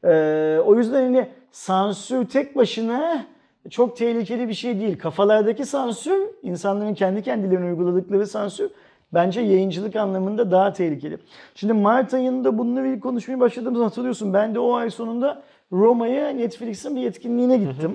Ee, 0.03 0.59
o 0.65 0.75
yüzden 0.75 1.03
hani 1.03 1.27
sansür 1.51 2.25
tek 2.25 2.55
başına 2.55 3.25
çok 3.69 3.97
tehlikeli 3.97 4.49
bir 4.49 4.53
şey 4.53 4.79
değil. 4.79 4.97
Kafalardaki 4.99 5.65
sansür, 5.65 6.19
insanların 6.43 6.93
kendi 6.93 7.21
kendilerine 7.23 7.65
uyguladıkları 7.65 8.27
sansür 8.27 8.69
bence 9.13 9.41
yayıncılık 9.41 9.95
anlamında 9.95 10.51
daha 10.51 10.73
tehlikeli. 10.73 11.17
Şimdi 11.55 11.73
Mart 11.73 12.13
ayında 12.13 12.57
bununla 12.57 12.81
ilgili 12.81 12.99
konuşmaya 12.99 13.39
başladığımızı 13.39 13.83
hatırlıyorsun. 13.83 14.33
Ben 14.33 14.55
de 14.55 14.59
o 14.59 14.73
ay 14.73 14.89
sonunda 14.89 15.43
Roma'ya 15.71 16.29
Netflix'in 16.29 16.95
bir 16.95 17.05
etkinliğine 17.07 17.57
gittim. 17.57 17.91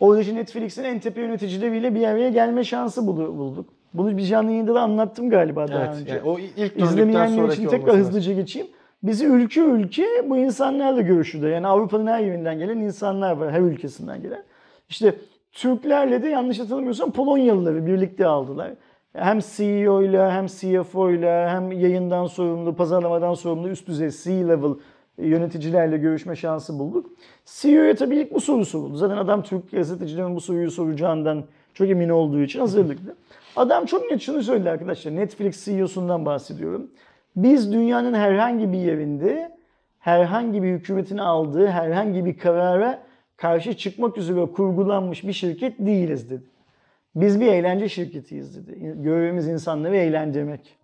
Orada 0.00 0.20
işte 0.20 0.34
Netflix'in 0.34 0.84
en 0.84 0.98
tepe 0.98 1.20
yöneticileriyle 1.20 1.94
bir 1.94 2.06
araya 2.06 2.30
gelme 2.30 2.64
şansı 2.64 3.06
bulduk. 3.06 3.66
Bunu 3.94 4.16
bir 4.16 4.22
canlı 4.22 4.50
yayında 4.50 4.74
da 4.74 4.80
anlattım 4.80 5.30
galiba 5.30 5.68
daha 5.68 5.84
Evet. 5.84 5.96
önce. 6.00 6.10
Yani 6.14 6.22
o 6.30 6.38
ilk 6.38 6.76
İzlemeyenler 6.76 7.48
için 7.48 7.66
tekrar 7.68 7.86
lazım. 7.88 8.00
hızlıca 8.00 8.32
geçeyim. 8.32 8.68
Bizi 9.02 9.26
ülke 9.26 9.60
ülke 9.60 10.06
bu 10.30 10.36
insanlarla 10.36 11.00
görüşürdü. 11.00 11.48
Yani 11.48 11.66
Avrupa'nın 11.66 12.06
her 12.06 12.20
yerinden 12.20 12.58
gelen 12.58 12.78
insanlar 12.78 13.36
var. 13.36 13.52
Her 13.52 13.60
ülkesinden 13.60 14.22
gelen. 14.22 14.44
İşte 14.88 15.14
Türklerle 15.52 16.22
de 16.22 16.28
yanlış 16.28 16.60
hatırlamıyorsam 16.60 17.12
Polonyalıları 17.12 17.86
birlikte 17.86 18.26
aldılar. 18.26 18.70
Hem 19.12 19.38
CEO 19.56 20.02
ile 20.02 20.30
hem 20.30 20.46
CFO 20.46 21.10
ile 21.10 21.48
hem 21.48 21.72
yayından 21.72 22.26
sorumlu, 22.26 22.76
pazarlamadan 22.76 23.34
sorumlu 23.34 23.68
üst 23.68 23.88
düzey 23.88 24.10
C-level 24.10 24.74
yöneticilerle 25.18 25.98
görüşme 25.98 26.36
şansı 26.36 26.78
bulduk. 26.78 27.10
CEO'ya 27.44 27.94
tabii 27.94 28.16
ilk 28.16 28.34
bu 28.34 28.40
soru 28.40 28.64
soruldu. 28.64 28.96
Zaten 28.96 29.16
adam 29.16 29.42
Türk 29.42 29.70
gazetecilerin 29.70 30.36
bu 30.36 30.40
soruyu 30.40 30.70
soracağından 30.70 31.44
çok 31.74 31.90
emin 31.90 32.08
olduğu 32.08 32.40
için 32.40 32.60
hazırlıklı. 32.60 33.16
Adam 33.56 33.86
çok 33.86 34.10
net 34.10 34.20
şunu 34.20 34.42
söyledi 34.42 34.70
arkadaşlar. 34.70 35.16
Netflix 35.16 35.64
CEO'sundan 35.64 36.26
bahsediyorum. 36.26 36.90
Biz 37.36 37.72
dünyanın 37.72 38.14
herhangi 38.14 38.72
bir 38.72 38.78
yerinde 38.78 39.52
herhangi 39.98 40.62
bir 40.62 40.68
hükümetin 40.68 41.18
aldığı 41.18 41.66
herhangi 41.66 42.24
bir 42.24 42.38
karara 42.38 43.02
karşı 43.36 43.76
çıkmak 43.76 44.18
üzere 44.18 44.46
kurgulanmış 44.46 45.24
bir 45.24 45.32
şirket 45.32 45.78
değiliz 45.78 46.30
dedi. 46.30 46.44
Biz 47.14 47.40
bir 47.40 47.46
eğlence 47.46 47.88
şirketiyiz 47.88 48.56
dedi. 48.56 48.94
Görevimiz 49.02 49.48
insanları 49.48 49.96
eğlendirmek. 49.96 50.78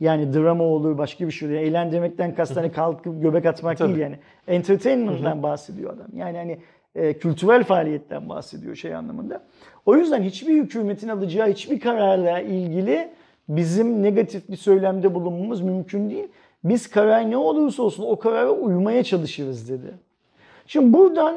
Yani 0.00 0.34
drama 0.34 0.64
olur, 0.64 0.98
başka 0.98 1.26
bir 1.26 1.32
şey 1.32 1.48
olur. 1.48 1.56
Eğlendirmekten 1.56 2.34
kast 2.34 2.56
hani 2.56 2.72
kalkıp 2.72 3.22
göbek 3.22 3.46
atmak 3.46 3.78
Tabii. 3.78 3.88
değil 3.88 4.00
yani. 4.00 4.18
Entertainment'dan 4.48 5.42
bahsediyor 5.42 5.94
adam. 5.94 6.06
Yani 6.14 6.36
hani 6.38 6.58
e, 6.94 7.12
kültürel 7.18 7.64
faaliyetten 7.64 8.28
bahsediyor 8.28 8.74
şey 8.74 8.94
anlamında. 8.94 9.42
O 9.86 9.96
yüzden 9.96 10.22
hiçbir 10.22 10.62
hükümetin 10.62 11.08
alacağı 11.08 11.48
hiçbir 11.48 11.80
kararla 11.80 12.40
ilgili 12.40 13.10
bizim 13.48 14.02
negatif 14.02 14.48
bir 14.48 14.56
söylemde 14.56 15.14
bulunmamız 15.14 15.60
mümkün 15.60 16.10
değil. 16.10 16.28
Biz 16.64 16.90
karar 16.90 17.30
ne 17.30 17.36
olursa 17.36 17.82
olsun 17.82 18.04
o 18.06 18.18
karara 18.18 18.50
uymaya 18.50 19.04
çalışırız 19.04 19.70
dedi. 19.70 19.94
Şimdi 20.66 20.92
buradan 20.92 21.36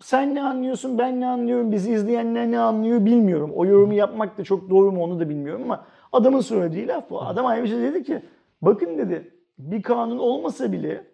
sen 0.00 0.34
ne 0.34 0.42
anlıyorsun, 0.42 0.98
ben 0.98 1.20
ne 1.20 1.26
anlıyorum, 1.26 1.72
bizi 1.72 1.92
izleyenler 1.92 2.50
ne 2.50 2.58
anlıyor 2.58 3.04
bilmiyorum. 3.04 3.52
O 3.54 3.64
yorumu 3.64 3.94
yapmak 3.94 4.38
da 4.38 4.44
çok 4.44 4.70
doğru 4.70 4.92
mu 4.92 5.04
onu 5.04 5.20
da 5.20 5.28
bilmiyorum 5.28 5.62
ama 5.64 5.84
adamın 6.12 6.40
söylediği 6.40 6.86
laf 6.86 7.10
bu. 7.10 7.22
Adam 7.22 7.46
ayrıca 7.46 7.82
dedi 7.82 8.04
ki 8.04 8.22
bakın 8.62 8.98
dedi 8.98 9.30
bir 9.58 9.82
kanun 9.82 10.18
olmasa 10.18 10.72
bile 10.72 11.04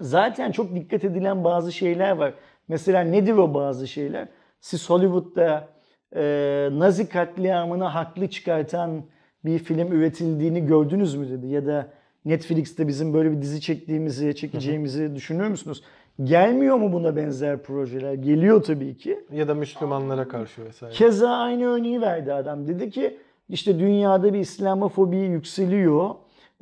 zaten 0.00 0.52
çok 0.52 0.74
dikkat 0.74 1.04
edilen 1.04 1.44
bazı 1.44 1.72
şeyler 1.72 2.10
var. 2.10 2.34
Mesela 2.68 3.00
nedir 3.00 3.36
o 3.36 3.54
bazı 3.54 3.88
şeyler? 3.88 4.28
Siz 4.60 4.90
Hollywood'da 4.90 5.68
e, 6.16 6.68
Nazi 6.72 7.08
katliamını 7.08 7.84
haklı 7.84 8.30
çıkartan 8.30 9.02
bir 9.44 9.58
film 9.58 9.92
üretildiğini 9.92 10.66
gördünüz 10.66 11.14
mü 11.14 11.30
dedi. 11.30 11.46
Ya 11.46 11.66
da 11.66 11.88
Netflix'te 12.24 12.88
bizim 12.88 13.14
böyle 13.14 13.32
bir 13.32 13.42
dizi 13.42 13.60
çektiğimizi, 13.60 14.36
çekeceğimizi 14.36 15.14
düşünüyor 15.14 15.48
musunuz? 15.48 15.82
Gelmiyor 16.24 16.76
mu 16.76 16.92
buna 16.92 17.16
benzer 17.16 17.62
projeler? 17.62 18.14
Geliyor 18.14 18.62
tabii 18.62 18.96
ki. 18.96 19.20
Ya 19.32 19.48
da 19.48 19.54
Müslümanlara 19.54 20.28
karşı 20.28 20.64
vesaire. 20.64 20.94
Keza 20.94 21.30
aynı 21.30 21.66
örneği 21.66 22.00
verdi 22.00 22.32
adam. 22.32 22.66
Dedi 22.66 22.90
ki 22.90 23.16
işte 23.48 23.78
dünyada 23.78 24.34
bir 24.34 24.38
İslamofobi 24.38 25.16
yükseliyor. 25.16 26.10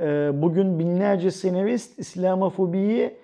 Ee, 0.00 0.30
Bugün 0.34 0.78
binlerce 0.78 1.30
senarist 1.30 1.98
İslamofobiyi 1.98 3.14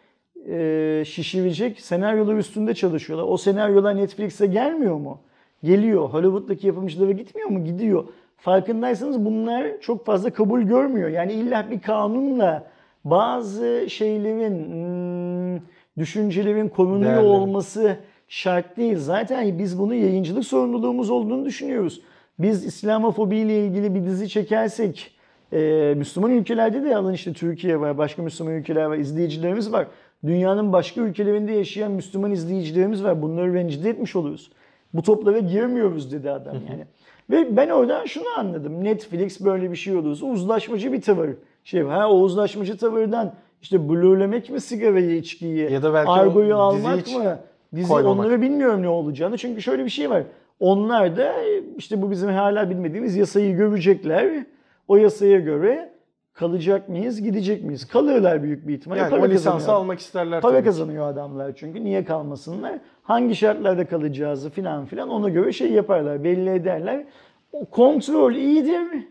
e, 0.49 1.03
şişirecek 1.07 1.81
senaryolar 1.81 2.35
üstünde 2.37 2.75
çalışıyorlar. 2.75 3.27
O 3.29 3.37
senaryolar 3.37 3.97
Netflix'e 3.97 4.47
gelmiyor 4.47 4.97
mu? 4.97 5.21
Geliyor. 5.65 6.09
Hollywood'daki 6.09 6.67
yapımcılara 6.67 7.11
gitmiyor 7.11 7.49
mu? 7.49 7.65
Gidiyor. 7.65 8.05
Farkındaysanız 8.43 9.25
bunlar 9.25 9.67
çok 9.81 10.07
fazla 10.07 10.31
kabul 10.31 10.61
görmüyor. 10.63 11.09
Yani 11.09 11.33
illa 11.33 11.71
bir 11.71 11.81
kanunla 11.81 12.67
bazı 13.05 13.87
şeylerin, 13.89 14.73
hmm, 14.73 15.61
düşüncelerin 15.99 16.69
korunuyor 16.69 17.13
Değerlerin. 17.13 17.29
olması 17.29 17.97
şart 18.29 18.77
değil. 18.77 18.97
Zaten 18.99 19.59
biz 19.59 19.79
bunu 19.79 19.95
yayıncılık 19.95 20.45
sorumluluğumuz 20.45 21.11
olduğunu 21.11 21.45
düşünüyoruz. 21.45 22.01
Biz 22.39 22.65
İslamofobi 22.65 23.37
ile 23.37 23.67
ilgili 23.67 23.95
bir 23.95 24.05
dizi 24.05 24.29
çekersek, 24.29 25.15
e, 25.53 25.95
Müslüman 25.97 26.31
ülkelerde 26.31 26.85
de 26.85 26.97
alın 26.97 27.13
işte 27.13 27.33
Türkiye 27.33 27.81
var, 27.81 27.99
başka 27.99 28.23
Müslüman 28.23 28.55
ülkeler 28.55 28.85
var, 28.85 28.97
izleyicilerimiz 28.97 29.73
var. 29.73 29.87
Dünyanın 30.27 30.73
başka 30.73 31.01
ülkelerinde 31.01 31.53
yaşayan 31.53 31.93
Müslüman 31.93 32.31
izleyicilerimiz 32.33 33.05
var. 33.05 33.23
Bunları 33.23 33.55
rencide 33.55 33.91
etmiş 33.91 34.17
oluruz. 34.17 34.51
Bu 34.95 35.03
toplara 35.03 35.39
girmiyoruz 35.39 36.13
dedi 36.13 36.31
adam 36.31 36.55
yani. 36.71 36.85
Ve 37.33 37.57
ben 37.57 37.69
oradan 37.69 38.05
şunu 38.05 38.25
anladım. 38.39 38.85
Netflix 38.85 39.41
böyle 39.41 39.71
bir 39.71 39.77
şey 39.77 39.97
olursa 39.97 40.27
uzlaşmacı 40.27 40.93
bir 40.93 41.01
tavır. 41.01 41.31
Şey, 41.65 41.83
ha 41.83 42.11
o 42.11 42.15
uzlaşmacı 42.15 42.77
tavırdan 42.77 43.35
işte 43.63 43.89
blurlemek 43.89 44.51
mi 44.51 44.61
sigarayı, 44.61 45.17
içkiyi, 45.17 45.73
Ya 45.73 45.83
da 45.83 45.95
belki 45.95 46.11
argoyu 46.11 46.57
almak 46.57 47.07
mı? 47.07 47.39
Dizi 47.75 47.89
koymamak. 47.89 48.19
onları 48.19 48.43
bilmiyorum 48.43 48.83
ne 48.83 48.89
olacağını. 48.89 49.39
Çünkü 49.39 49.63
şöyle 49.63 49.85
bir 49.85 49.91
şey 49.91 50.11
var. 50.11 50.23
Onlar 50.61 51.17
da 51.17 51.35
işte 51.79 52.03
bu 52.03 52.11
bizim 52.11 52.29
hala 52.29 52.71
bilmediğimiz 52.71 53.17
yasayı 53.17 53.57
görecekler. 53.57 54.45
O 54.89 54.97
yasaya 54.97 55.41
göre 55.41 55.92
kalacak 56.35 56.89
mıyız, 56.89 57.23
gidecek 57.23 57.65
miyiz? 57.65 57.89
Kalırlar 57.89 58.43
büyük 58.43 58.69
bir 58.69 58.75
ihtimalle. 58.75 59.01
Yani 59.01 59.11
Para 59.11 59.23
o 59.23 59.29
lisansı 59.29 59.73
almak 59.73 59.99
isterler 59.99 60.41
Para 60.41 60.53
tabii 60.53 60.65
kazanıyor 60.65 61.09
adamlar 61.09 61.53
çünkü. 61.57 61.85
Niye 61.85 62.05
kalmasınlar? 62.05 62.79
Hangi 63.03 63.37
şartlarda 63.37 63.87
kalacağızı 63.87 64.51
filan 64.51 64.87
filan 64.87 65.09
ona 65.09 65.29
göre 65.29 65.53
şey 65.53 65.73
yaparlar, 65.73 66.25
belli 66.25 66.51
ederler. 66.51 67.05
O 67.53 67.65
kontrol 67.65 68.35
iyidir 68.35 69.07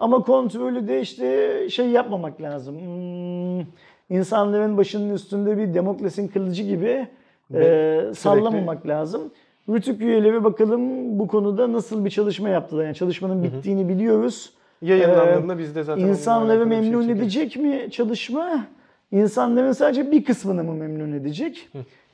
ama 0.00 0.22
kontrolü 0.22 0.88
de 0.88 1.00
işte 1.00 1.68
şey 1.70 1.88
yapmamak 1.88 2.40
lazım. 2.40 2.80
Hmm, 2.80 3.66
insanların 4.10 4.76
başının 4.76 5.14
üstünde 5.14 5.58
bir 5.58 5.74
demokrasinin 5.74 6.28
kılıcı 6.28 6.62
gibi 6.62 7.08
Ve 7.50 7.66
e, 8.10 8.14
sallamamak 8.14 8.86
lazım. 8.86 9.32
Rütük 9.68 10.00
üyeleri 10.00 10.44
bakalım 10.44 11.18
bu 11.18 11.28
konuda 11.28 11.72
nasıl 11.72 12.04
bir 12.04 12.10
çalışma 12.10 12.48
yaptılar. 12.48 12.84
Yani 12.84 12.94
çalışmanın 12.94 13.42
bittiğini 13.42 13.88
biliyoruz. 13.88 14.52
Yayınlandığında 14.82 15.58
biz 15.58 15.74
de 15.74 15.82
zaten 15.82 16.02
İnsanları 16.04 16.58
şey 16.58 16.66
memnun 16.66 17.00
çekeriz. 17.02 17.20
edecek 17.22 17.56
mi 17.56 17.88
çalışma? 17.90 18.66
İnsanların 19.12 19.72
sadece 19.72 20.10
bir 20.10 20.24
kısmını 20.24 20.64
mı 20.64 20.74
memnun 20.74 21.12
edecek? 21.12 21.68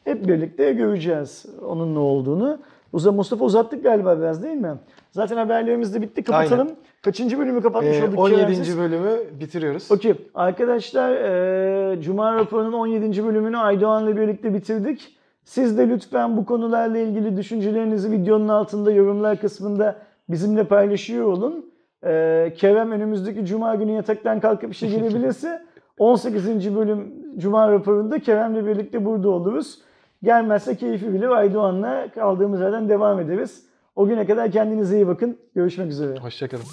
Hep 0.04 0.28
birlikte 0.28 0.72
göreceğiz 0.72 1.46
onun 1.66 1.94
ne 1.94 1.98
olduğunu. 1.98 2.58
Uza 2.92 3.12
Mustafa 3.12 3.44
uzattık 3.44 3.82
galiba 3.82 4.18
biraz 4.18 4.42
değil 4.42 4.56
mi? 4.56 4.74
Zaten 5.10 5.36
haberlerimiz 5.36 5.94
de 5.94 6.02
bitti. 6.02 6.22
Kapatalım. 6.22 6.66
Aynen. 6.66 6.76
Kaçıncı 7.02 7.38
bölümü 7.38 7.62
kapatmış 7.62 7.96
Ee, 7.96 8.04
olduk 8.08 8.18
17. 8.18 8.40
Keremsiz? 8.40 8.78
bölümü 8.78 9.10
bitiriyoruz. 9.40 9.92
Okey. 9.92 10.14
Arkadaşlar 10.34 11.12
e, 11.12 12.02
Cuma 12.02 12.34
raporunun 12.34 12.72
17. 12.72 13.24
bölümünü 13.24 13.56
Aydoğan'la 13.58 14.16
birlikte 14.16 14.54
bitirdik. 14.54 15.16
Siz 15.44 15.78
de 15.78 15.88
lütfen 15.88 16.36
bu 16.36 16.44
konularla 16.46 16.98
ilgili 16.98 17.36
düşüncelerinizi 17.36 18.10
videonun 18.12 18.48
altında 18.48 18.92
yorumlar 18.92 19.40
kısmında 19.40 19.96
bizimle 20.28 20.64
paylaşıyor 20.64 21.26
olun. 21.26 21.71
E, 22.04 22.52
Kerem 22.56 22.92
önümüzdeki 22.92 23.46
Cuma 23.46 23.74
günü 23.74 23.90
yataktan 23.92 24.40
kalkıp 24.40 24.72
işe 24.72 24.86
gelebilirse 24.86 25.62
18. 25.98 26.74
bölüm 26.76 27.12
Cuma 27.38 27.72
raporunda 27.72 28.18
Kerem'le 28.18 28.66
birlikte 28.66 29.04
burada 29.04 29.28
oluruz. 29.28 29.78
Gelmezse 30.22 30.76
keyfi 30.76 31.12
bilir 31.12 31.28
Aydoğan'la 31.28 32.08
kaldığımız 32.14 32.60
yerden 32.60 32.88
devam 32.88 33.20
ederiz. 33.20 33.66
O 33.96 34.06
güne 34.06 34.26
kadar 34.26 34.50
kendinize 34.50 34.96
iyi 34.96 35.06
bakın. 35.06 35.38
Görüşmek 35.54 35.90
üzere. 35.90 36.18
Hoşçakalın. 36.18 36.64